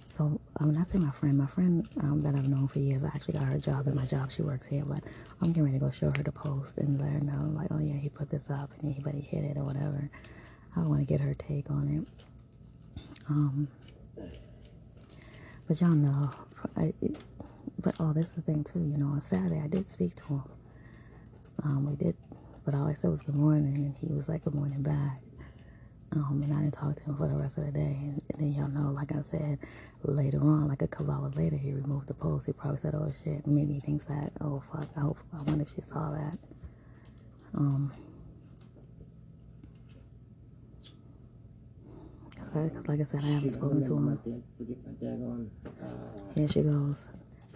so 0.10 0.42
I'm 0.58 0.74
not 0.74 0.88
saying 0.88 1.06
my 1.06 1.12
friend. 1.12 1.38
My 1.38 1.46
friend 1.46 1.88
um, 2.02 2.22
that 2.22 2.34
I've 2.34 2.48
known 2.48 2.68
for 2.68 2.80
years, 2.80 3.04
I 3.04 3.10
actually 3.10 3.36
got 3.36 3.44
her 3.44 3.60
job 3.60 3.88
at 3.88 3.94
my 3.94 4.06
job. 4.06 4.32
She 4.32 4.42
works 4.42 4.66
here, 4.66 4.84
but 4.84 5.04
I'm 5.42 5.50
getting 5.50 5.66
ready 5.66 5.78
to 5.78 5.86
go 5.86 5.92
show 5.92 6.08
her 6.08 6.24
the 6.24 6.32
post 6.32 6.80
and 6.80 7.00
let 7.00 7.12
her 7.12 7.20
know, 7.20 7.52
like, 7.54 7.68
oh 7.70 7.78
yeah, 7.78 7.94
he 7.94 8.10
put 8.10 8.32
this 8.32 8.50
up 8.50 8.72
and 8.80 8.92
anybody 8.92 9.22
hit 9.22 9.44
it 9.44 9.58
or 9.58 9.64
whatever. 9.64 10.10
I 10.76 10.80
want 10.80 11.02
to 11.02 11.06
get 11.06 11.22
her 11.22 11.36
take 11.36 11.70
on 11.70 11.88
it. 11.88 13.04
Um, 13.30 13.68
but 15.68 15.80
y'all 15.82 15.92
know, 15.92 16.32
I, 16.76 16.94
it, 17.02 17.16
but 17.80 17.94
oh, 18.00 18.12
this 18.12 18.26
is 18.30 18.34
the 18.34 18.42
thing 18.42 18.64
too. 18.64 18.80
You 18.80 18.98
know, 18.98 19.08
on 19.08 19.22
Saturday 19.22 19.62
I 19.64 19.68
did 19.68 19.88
speak 19.92 20.16
to 20.16 20.26
him. 20.26 20.44
Um, 21.64 21.88
we 21.88 21.96
did, 21.96 22.16
but 22.66 22.74
all 22.74 22.88
I 22.88 22.96
said 22.96 23.12
was 23.12 23.22
good 23.22 23.36
morning, 23.36 23.76
and 23.76 23.96
he 23.96 24.08
was 24.08 24.28
like, 24.28 24.44
good 24.46 24.56
morning 24.56 24.82
back. 24.82 25.25
Um, 26.16 26.42
and 26.44 26.54
I 26.54 26.62
didn't 26.62 26.74
talk 26.74 26.96
to 26.96 27.04
him 27.04 27.18
for 27.18 27.28
the 27.28 27.36
rest 27.36 27.58
of 27.58 27.66
the 27.66 27.72
day. 27.72 27.98
And, 28.02 28.24
and 28.34 28.40
then 28.40 28.54
y'all 28.54 28.70
know, 28.70 28.92
like 28.92 29.12
I 29.12 29.22
said, 29.22 29.60
later 30.04 30.40
on, 30.40 30.68
like 30.68 30.82
a 30.82 30.88
couple 30.88 31.12
hours 31.12 31.36
later, 31.36 31.58
he 31.58 31.74
removed 31.74 32.08
the 32.08 32.14
post. 32.14 32.46
He 32.46 32.54
probably 32.54 32.78
said, 32.80 32.96
"Oh 32.96 33.12
shit," 33.24 33.46
maybe 33.46 33.74
he 33.74 33.80
thinks 33.82 34.06
that. 34.06 34.32
Oh 34.42 34.64
fuck, 34.72 34.88
I 34.96 35.02
hope. 35.02 35.18
I 35.34 35.42
wonder 35.44 35.64
if 35.64 35.76
she 35.76 35.82
saw 35.82 36.12
that. 36.12 36.38
Um, 37.56 37.92
because 42.32 42.88
like 42.88 43.00
I 43.02 43.04
said, 43.04 43.24
I 43.24 43.28
haven't 43.28 43.54
spoken 43.54 43.84
to 43.84 43.98
him. 43.98 44.44
Here 46.36 46.48
she 46.48 46.62
goes. 46.62 47.08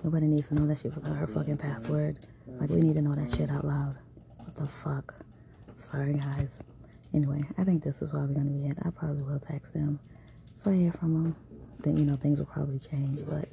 Nobody 0.03 0.27
needs 0.27 0.47
to 0.49 0.55
know 0.55 0.65
that 0.65 0.79
she 0.79 0.89
forgot 0.89 1.15
her 1.15 1.27
fucking 1.27 1.57
password. 1.57 2.19
Like 2.47 2.69
we 2.69 2.81
need 2.81 2.95
to 2.95 3.01
know 3.01 3.13
that 3.13 3.35
shit 3.35 3.49
out 3.49 3.65
loud. 3.65 3.95
What 4.37 4.55
the 4.55 4.67
fuck? 4.67 5.13
Sorry 5.77 6.13
guys. 6.13 6.59
Anyway, 7.13 7.41
I 7.57 7.63
think 7.63 7.83
this 7.83 8.01
is 8.01 8.09
probably 8.09 8.35
gonna 8.35 8.51
be 8.51 8.67
it. 8.67 8.77
I 8.83 8.91
probably 8.91 9.23
will 9.23 9.39
text 9.39 9.73
them. 9.73 9.99
If 10.59 10.67
I 10.67 10.73
hear 10.73 10.91
from 10.91 11.13
them, 11.13 11.35
then 11.79 11.97
you 11.97 12.05
know 12.05 12.15
things 12.15 12.39
will 12.39 12.45
probably 12.45 12.79
change. 12.79 13.21
But 13.27 13.49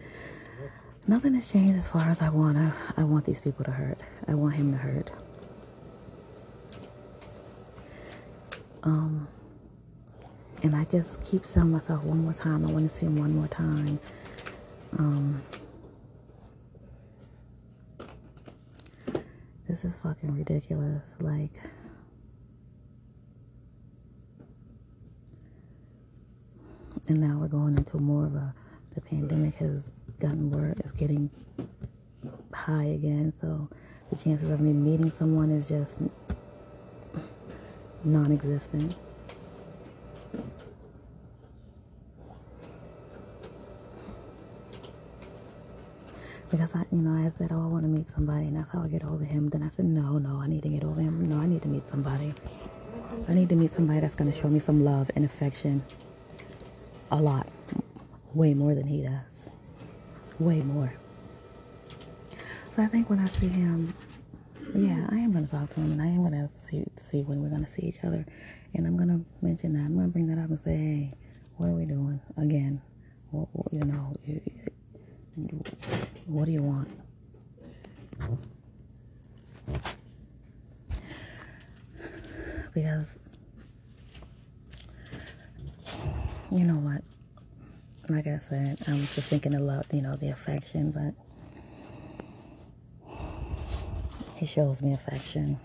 nothing 1.06 1.34
has 1.34 1.50
changed 1.50 1.78
as 1.78 1.88
far 1.88 2.02
as 2.02 2.20
I 2.20 2.28
want. 2.28 2.58
I, 2.58 2.72
I 2.98 3.04
want 3.04 3.24
these 3.24 3.40
people 3.40 3.64
to 3.64 3.70
hurt. 3.70 4.00
I 4.28 4.34
want 4.34 4.54
him 4.56 4.72
to 4.72 4.78
hurt. 4.78 5.10
Um, 8.82 9.26
and 10.62 10.76
I 10.76 10.84
just 10.84 11.22
keep 11.24 11.44
telling 11.44 11.72
myself 11.72 12.02
one 12.02 12.18
more 12.18 12.34
time. 12.34 12.66
I 12.66 12.70
want 12.70 12.90
to 12.90 12.94
see 12.94 13.06
him 13.06 13.16
one 13.16 13.34
more 13.34 13.48
time. 13.48 13.98
Um, 14.98 15.42
this 19.66 19.84
is 19.84 19.96
fucking 19.96 20.36
ridiculous. 20.36 21.14
Like. 21.20 21.52
And 27.08 27.20
now 27.20 27.38
we're 27.38 27.48
going 27.48 27.76
into 27.76 27.98
more 27.98 28.26
of 28.26 28.34
a 28.34 28.54
the 28.94 29.00
pandemic 29.00 29.54
has 29.56 29.90
gotten 30.20 30.50
worse 30.50 30.74
it's 30.78 30.92
getting 30.92 31.30
high 32.52 32.84
again 32.84 33.32
so 33.40 33.68
the 34.10 34.16
chances 34.16 34.50
of 34.50 34.60
me 34.60 34.72
meeting 34.72 35.10
someone 35.10 35.50
is 35.50 35.68
just 35.68 35.98
non-existent 38.04 38.94
because 46.48 46.74
I, 46.76 46.84
you 46.92 47.02
know, 47.02 47.10
I 47.26 47.30
said, 47.36 47.50
oh, 47.52 47.60
I 47.60 47.66
want 47.66 47.82
to 47.82 47.88
meet 47.88 48.06
somebody, 48.06 48.46
and 48.46 48.56
that's 48.56 48.70
how 48.70 48.80
I 48.80 48.86
get 48.86 49.02
over 49.02 49.24
him. 49.24 49.48
Then 49.48 49.64
I 49.64 49.68
said, 49.68 49.84
no, 49.84 50.18
no, 50.18 50.40
I 50.40 50.46
need 50.46 50.62
to 50.62 50.68
get 50.68 50.84
over 50.84 51.00
him. 51.00 51.28
No, 51.28 51.38
I 51.38 51.46
need 51.46 51.60
to 51.62 51.68
meet 51.68 51.88
somebody. 51.88 52.34
I 53.28 53.34
need 53.34 53.48
to 53.48 53.56
meet 53.56 53.72
somebody 53.72 53.98
that's 53.98 54.14
going 54.14 54.30
to 54.32 54.40
show 54.40 54.46
me 54.46 54.60
some 54.60 54.84
love 54.84 55.10
and 55.16 55.24
affection 55.24 55.82
a 57.10 57.20
lot, 57.20 57.48
way 58.34 58.54
more 58.54 58.74
than 58.74 58.86
he 58.86 59.02
does, 59.02 59.50
way 60.38 60.60
more. 60.60 60.92
So 62.74 62.82
I 62.82 62.86
think 62.86 63.08
when 63.08 63.20
I 63.20 63.28
see 63.28 63.48
him, 63.48 63.94
yeah, 64.74 65.06
I 65.10 65.16
am 65.16 65.32
going 65.32 65.46
to 65.46 65.50
talk 65.50 65.70
to 65.70 65.80
him, 65.80 65.92
and 65.92 66.02
I 66.02 66.06
am 66.06 66.28
going 66.28 66.32
to 66.32 66.50
see, 67.10 67.22
when 67.22 67.42
we're 67.42 67.48
going 67.48 67.64
to 67.64 67.70
see 67.70 67.86
each 67.86 68.04
other, 68.04 68.26
and 68.74 68.86
I'm 68.86 68.96
going 68.96 69.08
to 69.08 69.24
mention 69.40 69.72
that. 69.74 69.86
I'm 69.86 69.94
going 69.94 70.06
to 70.06 70.12
bring 70.12 70.26
that 70.26 70.38
up 70.38 70.50
and 70.50 70.60
say, 70.60 70.76
hey, 70.76 71.14
what 71.56 71.68
are 71.68 71.74
we 71.74 71.86
doing 71.86 72.20
again? 72.36 72.82
What, 73.30 73.48
what, 73.52 73.72
you 73.72 73.80
know, 73.80 74.14
what 76.26 76.44
do 76.44 76.52
you 76.52 76.62
want? 76.62 76.88
Because 82.74 83.14
you 86.50 86.64
know 86.64 86.74
what? 86.74 87.02
Like 88.08 88.26
I 88.26 88.38
said, 88.38 88.78
I 88.86 88.92
was 88.92 89.14
just 89.14 89.28
thinking 89.28 89.54
about, 89.54 89.86
you 89.92 90.00
know, 90.00 90.14
the 90.14 90.30
affection, 90.30 90.92
but 90.92 91.14
he 94.36 94.46
shows 94.46 94.80
me 94.80 94.92
affection. 94.92 95.58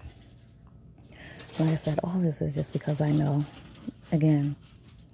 Like 1.59 1.69
I 1.69 1.75
said, 1.75 1.99
all 2.03 2.17
this 2.19 2.41
is 2.41 2.55
just 2.55 2.73
because 2.73 2.99
I 2.99 3.11
know, 3.11 3.45
again, 4.11 4.55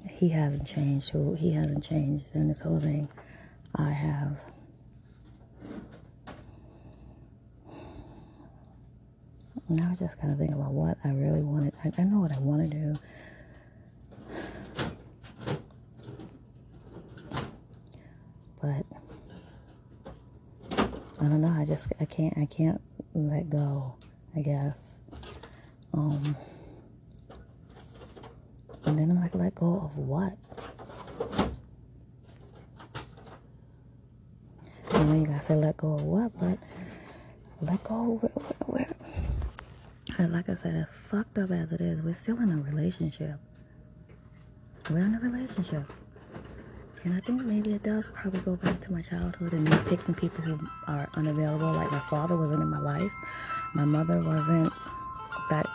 he 0.10 0.30
hasn't 0.30 0.66
changed. 0.66 1.10
Who 1.10 1.36
he 1.36 1.52
hasn't 1.54 1.84
changed 1.84 2.28
in 2.34 2.48
this 2.48 2.62
whole 2.62 2.80
thing. 2.80 3.10
I 3.76 3.90
have. 3.90 4.46
Now 9.70 9.90
I 9.92 9.96
just 9.96 10.22
gotta 10.22 10.36
think 10.36 10.54
about 10.54 10.72
what 10.72 10.98
I 11.04 11.10
really 11.10 11.42
wanted. 11.42 11.74
I, 11.84 11.92
I 11.98 12.04
know 12.06 12.22
what 12.22 12.34
I 12.34 12.40
want 12.40 12.72
to 12.72 12.78
do. 12.78 12.94
but 18.62 18.86
I 21.58 21.66
just 21.66 21.88
I 22.00 22.06
can't 22.06 22.38
I 22.38 22.46
can't 22.46 22.80
let 23.16 23.50
go. 23.50 23.96
I 24.36 24.42
guess. 24.42 24.76
Um. 25.94 26.36
And 28.86 28.98
then 28.98 29.10
I'm 29.10 29.20
like, 29.20 29.34
let 29.36 29.56
go 29.56 29.82
of 29.82 29.98
what? 29.98 30.34
I 34.92 35.04
know 35.04 35.16
you 35.16 35.26
guys 35.26 35.46
say 35.46 35.56
let 35.56 35.76
go 35.78 35.94
of 35.94 36.04
what, 36.04 36.32
but 36.40 36.58
let 37.62 37.84
go 37.84 38.20
where, 38.22 38.32
where? 38.68 40.30
like 40.30 40.50
I 40.50 40.56
said, 40.56 40.76
as 40.76 40.88
fucked 41.10 41.38
up 41.38 41.52
as 41.52 41.72
it 41.74 41.82
is, 41.82 42.02
we're 42.02 42.16
still 42.16 42.40
in 42.40 42.52
a 42.52 42.58
relationship. 42.58 43.40
We're 44.90 45.00
in 45.00 45.16
a 45.16 45.20
relationship. 45.20 45.84
And 47.04 47.14
I 47.16 47.20
think 47.22 47.44
maybe 47.44 47.74
it 47.74 47.84
does 47.84 48.10
probably 48.14 48.42
go 48.42 48.56
back 48.58 48.82
to 48.82 48.92
my 48.92 49.02
childhood 49.02 49.54
and 49.54 49.70
me 49.70 49.78
picking 49.88 50.14
people 50.14 50.44
who 50.44 50.60
are 50.88 51.08
unavailable. 51.16 51.72
Like 51.72 51.92
my 51.92 52.02
father 52.10 52.36
wasn't 52.36 52.62
in 52.62 52.70
my 52.70 52.80
life. 52.80 53.12
My 53.74 53.86
mother 53.86 54.20
wasn't 54.22 54.74
that 55.50 55.66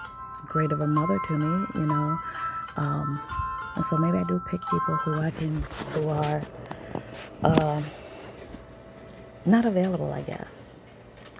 great 0.47 0.73
of 0.73 0.81
a 0.81 0.87
mother 0.87 1.19
to 1.29 1.39
me, 1.39 1.67
you 1.75 1.87
know. 1.87 2.19
Um, 2.77 3.21
and 3.77 3.85
so 3.87 3.97
maybe 3.97 4.19
I 4.19 4.25
do 4.25 4.41
pick 4.51 4.61
people 4.61 4.97
who 4.97 5.15
I 5.21 5.31
can, 5.31 5.63
who 5.93 6.09
are 6.09 6.43
uh, 7.43 7.83
not 9.47 9.65
available, 9.65 10.13
I 10.13 10.23
guess. 10.23 10.75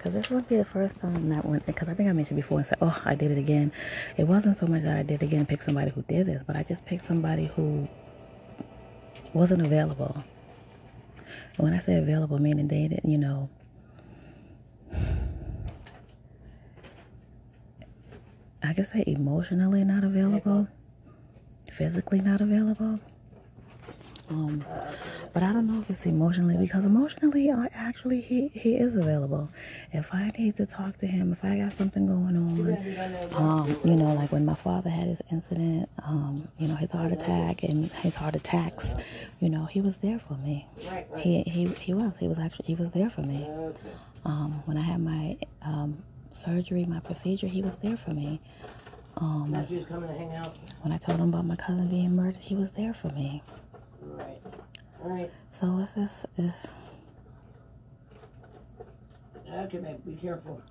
because 0.03 0.15
this 0.15 0.29
would 0.29 0.49
be 0.49 0.57
the 0.57 0.65
first 0.65 0.99
time 0.99 1.29
that 1.29 1.45
went, 1.45 1.65
because 1.65 1.87
I 1.87 1.93
think 1.93 2.09
I 2.09 2.11
mentioned 2.11 2.35
before 2.35 2.57
and 2.57 2.67
said, 2.67 2.77
oh, 2.81 3.01
I 3.05 3.15
did 3.15 3.31
it 3.31 3.37
again. 3.37 3.71
It 4.17 4.25
wasn't 4.25 4.59
so 4.59 4.67
much 4.67 4.81
that 4.83 4.97
I 4.97 5.03
did 5.03 5.23
again, 5.23 5.45
pick 5.45 5.61
somebody 5.61 5.91
who 5.91 6.01
did 6.01 6.27
this, 6.27 6.43
but 6.45 6.57
I 6.57 6.63
just 6.63 6.85
picked 6.85 7.05
somebody 7.05 7.45
who 7.55 7.87
wasn't 9.33 9.65
available. 9.65 10.23
And 11.57 11.63
when 11.63 11.73
I 11.73 11.79
say 11.79 11.95
available, 11.97 12.39
meaning 12.39 12.67
they 12.67 12.87
didn't, 12.87 13.09
you 13.09 13.17
know, 13.17 13.49
I 18.61 18.73
could 18.73 18.87
say 18.91 19.03
emotionally 19.05 19.83
not 19.83 20.03
available, 20.03 20.67
physically 21.71 22.21
not 22.21 22.41
available. 22.41 22.99
Um, 24.33 24.65
but 25.31 25.43
I 25.43 25.53
don't 25.53 25.67
know 25.67 25.79
if 25.79 25.89
it's 25.89 26.05
emotionally 26.05 26.57
because 26.57 26.85
emotionally, 26.85 27.49
uh, 27.51 27.67
actually, 27.73 28.21
he, 28.21 28.47
he 28.49 28.75
is 28.75 28.95
available. 28.95 29.49
If 29.91 30.13
I 30.13 30.31
need 30.37 30.57
to 30.57 30.65
talk 30.65 30.97
to 30.97 31.07
him, 31.07 31.31
if 31.31 31.43
I 31.43 31.57
got 31.57 31.73
something 31.73 32.07
going 32.07 32.35
on, 32.35 33.33
um, 33.33 33.77
you 33.83 33.95
know, 33.95 34.13
like 34.13 34.31
when 34.31 34.45
my 34.45 34.55
father 34.55 34.89
had 34.89 35.05
his 35.05 35.21
incident, 35.31 35.89
um, 36.03 36.47
you 36.57 36.67
know, 36.67 36.75
his 36.75 36.91
heart 36.91 37.11
attack 37.11 37.63
and 37.63 37.91
his 37.91 38.15
heart 38.15 38.35
attacks, 38.35 38.93
you 39.39 39.49
know, 39.49 39.65
he 39.65 39.81
was 39.81 39.97
there 39.97 40.19
for 40.19 40.33
me. 40.35 40.65
He 41.17 41.43
he 41.43 41.67
he 41.67 41.93
was. 41.93 42.13
He 42.19 42.27
was 42.27 42.39
actually 42.39 42.65
he 42.65 42.75
was 42.75 42.89
there 42.91 43.09
for 43.09 43.21
me. 43.21 43.47
Um, 44.25 44.63
when 44.65 44.77
I 44.77 44.81
had 44.81 44.99
my 45.01 45.37
um, 45.63 46.01
surgery, 46.31 46.85
my 46.85 46.99
procedure, 47.01 47.47
he 47.47 47.61
was 47.61 47.75
there 47.83 47.97
for 47.97 48.11
me. 48.11 48.39
Um, 49.17 49.51
when 50.81 50.91
I 50.91 50.97
told 50.97 51.19
him 51.19 51.29
about 51.29 51.45
my 51.45 51.55
cousin 51.55 51.87
being 51.87 52.15
murdered, 52.15 52.41
he 52.41 52.55
was 52.55 52.71
there 52.71 52.93
for 52.93 53.09
me. 53.09 53.43
Right. 54.05 54.41
Right. 55.01 55.31
So 55.51 55.87
this 55.95 56.11
it's 56.37 56.67
Okay, 59.53 59.77
man, 59.77 59.97
be 60.05 60.15
careful. 60.15 60.61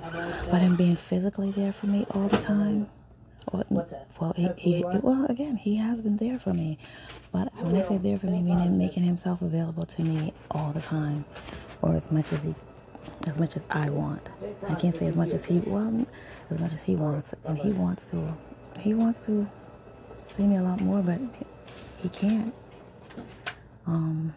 But 0.00 0.60
him 0.60 0.76
being 0.76 0.96
physically 0.96 1.52
there 1.52 1.72
for 1.72 1.86
me 1.86 2.06
all 2.10 2.28
the 2.28 2.38
time. 2.38 2.88
That? 3.52 3.70
well, 4.20 4.32
he, 4.36 4.48
he, 4.58 4.84
well, 4.84 5.26
again, 5.26 5.56
he 5.56 5.76
has 5.76 6.02
been 6.02 6.16
there 6.16 6.38
for 6.38 6.52
me. 6.52 6.78
But 7.32 7.54
when 7.62 7.76
I 7.76 7.82
say 7.82 7.98
there 7.98 8.18
for 8.18 8.26
me, 8.26 8.42
meaning 8.42 8.76
making 8.76 9.04
himself 9.04 9.40
available 9.40 9.86
to 9.86 10.02
me 10.02 10.34
all 10.50 10.72
the 10.72 10.80
time, 10.80 11.24
or 11.80 11.94
as 11.94 12.10
much 12.10 12.32
as 12.32 12.42
he, 12.42 12.54
as 13.26 13.38
much 13.38 13.56
as 13.56 13.64
I 13.70 13.88
want. 13.90 14.28
I 14.68 14.74
can't 14.74 14.96
say 14.96 15.06
as 15.06 15.16
much 15.16 15.30
as 15.30 15.44
he, 15.44 15.60
well, 15.60 16.06
as 16.50 16.58
much 16.58 16.72
as 16.72 16.82
he 16.82 16.96
wants, 16.96 17.34
and 17.44 17.56
he 17.56 17.70
wants 17.70 18.10
to, 18.10 18.36
he 18.80 18.94
wants 18.94 19.20
to 19.20 19.48
see 20.36 20.44
me 20.44 20.56
a 20.56 20.62
lot 20.62 20.80
more, 20.80 21.00
but 21.02 21.20
he, 22.02 22.08
can't. 22.08 22.54
Um, 23.86 24.34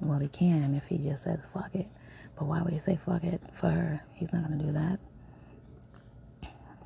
well, 0.00 0.18
he 0.18 0.28
can 0.28 0.74
if 0.74 0.84
he 0.86 0.98
just 0.98 1.24
says 1.24 1.46
fuck 1.52 1.74
it. 1.74 1.86
But 2.38 2.46
why 2.46 2.62
would 2.62 2.72
he 2.72 2.78
say 2.78 2.98
fuck 3.04 3.24
it 3.24 3.40
for 3.54 3.68
her? 3.70 4.00
He's 4.14 4.32
not 4.32 4.42
gonna 4.42 4.62
do 4.62 4.72
that. 4.72 4.98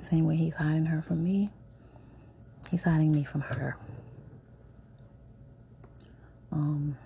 Same 0.01 0.27
way 0.27 0.37
he's 0.37 0.55
hiding 0.55 0.87
her 0.87 1.03
from 1.03 1.23
me, 1.23 1.51
he's 2.71 2.83
hiding 2.83 3.13
me 3.13 3.25
from 3.25 3.43
her. 3.43 3.77
Um, 6.53 6.97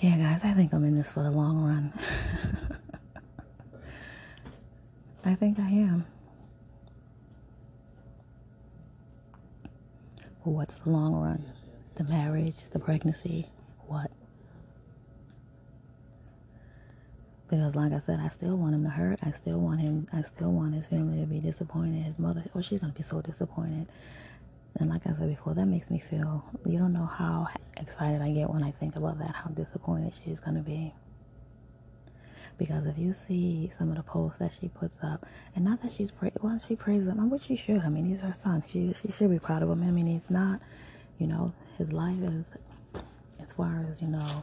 yeah, 0.00 0.16
guys, 0.16 0.40
I 0.44 0.52
think 0.54 0.72
I'm 0.72 0.84
in 0.84 0.96
this 0.96 1.10
for 1.10 1.22
the 1.22 1.30
long 1.30 1.62
run. 1.62 1.92
I 5.26 5.34
think 5.34 5.58
I 5.58 5.68
am. 5.68 6.06
But 10.44 10.50
what's 10.52 10.74
the 10.74 10.90
long 10.90 11.16
run? 11.16 11.44
The 11.96 12.04
marriage, 12.04 12.54
the 12.70 12.78
pregnancy, 12.78 13.48
what? 13.88 14.08
Because, 17.48 17.74
like 17.74 17.92
I 17.92 17.98
said, 17.98 18.20
I 18.20 18.28
still 18.28 18.56
want 18.56 18.76
him 18.76 18.84
to 18.84 18.88
hurt. 18.88 19.18
I 19.24 19.32
still 19.32 19.58
want 19.58 19.80
him. 19.80 20.06
I 20.12 20.22
still 20.22 20.52
want 20.52 20.74
his 20.74 20.86
family 20.86 21.18
to 21.18 21.26
be 21.26 21.40
disappointed. 21.40 22.04
His 22.04 22.20
mother, 22.20 22.44
oh, 22.54 22.62
she's 22.62 22.78
gonna 22.78 22.92
be 22.92 23.02
so 23.02 23.20
disappointed. 23.20 23.88
And 24.78 24.88
like 24.88 25.08
I 25.08 25.10
said 25.10 25.28
before, 25.28 25.54
that 25.54 25.66
makes 25.66 25.90
me 25.90 25.98
feel. 25.98 26.44
You 26.64 26.78
don't 26.78 26.92
know 26.92 27.06
how 27.06 27.48
excited 27.76 28.22
I 28.22 28.30
get 28.30 28.48
when 28.48 28.62
I 28.62 28.70
think 28.70 28.94
about 28.94 29.18
that. 29.18 29.34
How 29.34 29.50
disappointed 29.50 30.12
she's 30.24 30.38
gonna 30.38 30.62
be. 30.62 30.94
Because 32.58 32.86
if 32.86 32.96
you 32.96 33.12
see 33.12 33.70
some 33.78 33.90
of 33.90 33.96
the 33.96 34.02
posts 34.02 34.38
that 34.38 34.52
she 34.58 34.68
puts 34.68 34.96
up, 35.02 35.26
and 35.54 35.64
not 35.64 35.82
that 35.82 35.92
she's 35.92 36.10
pra- 36.10 36.32
well, 36.40 36.58
she 36.66 36.74
praises 36.74 37.08
him, 37.08 37.28
which 37.28 37.42
she 37.44 37.56
should. 37.56 37.80
I 37.80 37.88
mean, 37.90 38.06
he's 38.06 38.22
her 38.22 38.32
son. 38.32 38.64
She 38.70 38.94
she 39.02 39.12
should 39.12 39.30
be 39.30 39.38
proud 39.38 39.62
of 39.62 39.70
him. 39.70 39.82
I 39.82 39.90
mean, 39.90 40.06
he's 40.06 40.30
not. 40.30 40.60
You 41.18 41.26
know, 41.26 41.52
his 41.78 41.92
life 41.92 42.18
is 42.22 42.44
as 43.42 43.52
far 43.52 43.86
as 43.90 44.00
you 44.00 44.08
know 44.08 44.42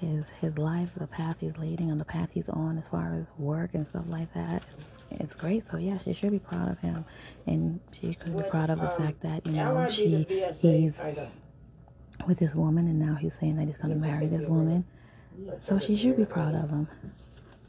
his 0.00 0.24
his 0.40 0.58
life, 0.58 0.90
the 0.96 1.06
path 1.06 1.36
he's 1.40 1.56
leading, 1.58 1.90
and 1.90 2.00
the 2.00 2.04
path 2.04 2.30
he's 2.32 2.48
on, 2.48 2.78
as 2.78 2.88
far 2.88 3.14
as 3.14 3.26
work 3.38 3.70
and 3.74 3.88
stuff 3.88 4.08
like 4.08 4.32
that, 4.34 4.62
it's, 4.78 4.88
it's 5.22 5.34
great. 5.34 5.66
So 5.70 5.76
yeah, 5.76 5.98
she 6.04 6.12
should 6.14 6.32
be 6.32 6.38
proud 6.38 6.70
of 6.70 6.78
him, 6.80 7.04
and 7.46 7.80
she 7.92 8.14
could 8.14 8.36
be 8.36 8.42
proud 8.44 8.70
of 8.70 8.80
the 8.80 8.90
fact 8.90 9.20
that 9.22 9.46
you 9.46 9.52
know 9.52 9.86
she 9.88 10.26
he's 10.60 10.98
with 12.26 12.38
this 12.38 12.54
woman, 12.54 12.86
and 12.86 12.98
now 12.98 13.14
he's 13.14 13.32
saying 13.40 13.56
that 13.56 13.66
he's 13.66 13.76
going 13.78 13.90
to 13.94 14.00
marry 14.00 14.26
this 14.26 14.46
woman. 14.46 14.84
So 15.62 15.78
she 15.78 15.96
should 15.96 16.16
be 16.16 16.24
proud 16.24 16.54
of 16.54 16.70
him, 16.70 16.88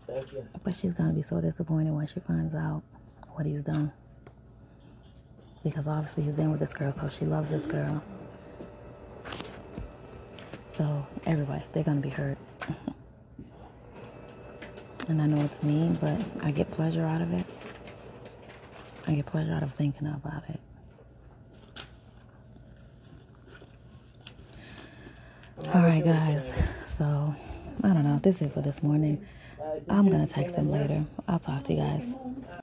Thank 0.07 0.33
you. 0.33 0.45
but 0.63 0.75
she's 0.75 0.93
going 0.93 1.09
to 1.09 1.15
be 1.15 1.21
so 1.21 1.39
disappointed 1.39 1.93
when 1.93 2.07
she 2.07 2.19
finds 2.21 2.53
out 2.53 2.81
what 3.33 3.45
he's 3.45 3.61
done. 3.61 3.91
Because 5.63 5.87
obviously 5.87 6.23
he's 6.23 6.33
been 6.33 6.51
with 6.51 6.59
this 6.59 6.73
girl, 6.73 6.91
so 6.91 7.07
she 7.09 7.25
loves 7.25 7.49
this 7.49 7.67
girl. 7.67 8.01
So 10.71 11.05
everybody, 11.25 11.63
they're 11.71 11.83
gonna 11.83 12.01
be 12.01 12.09
hurt. 12.09 12.37
and 15.07 15.21
I 15.21 15.27
know 15.27 15.41
it's 15.43 15.61
mean, 15.61 15.93
but 15.95 16.19
I 16.43 16.51
get 16.51 16.71
pleasure 16.71 17.05
out 17.05 17.21
of 17.21 17.31
it. 17.33 17.45
I 19.07 19.13
get 19.13 19.25
pleasure 19.27 19.53
out 19.53 19.61
of 19.63 19.73
thinking 19.73 20.07
about 20.07 20.43
it. 20.49 20.59
All 25.73 25.83
right, 25.83 26.03
guys. 26.03 26.51
So 26.97 27.35
I 27.83 27.93
don't 27.93 28.03
know. 28.03 28.17
This 28.19 28.37
is 28.37 28.43
it 28.43 28.53
for 28.53 28.61
this 28.61 28.83
morning. 28.83 29.25
I'm 29.89 30.09
gonna 30.09 30.27
text 30.27 30.55
him 30.55 30.69
later. 30.71 31.05
I'll 31.27 31.39
talk 31.39 31.63
to 31.63 31.73
you 31.73 31.79
guys. 31.79 32.15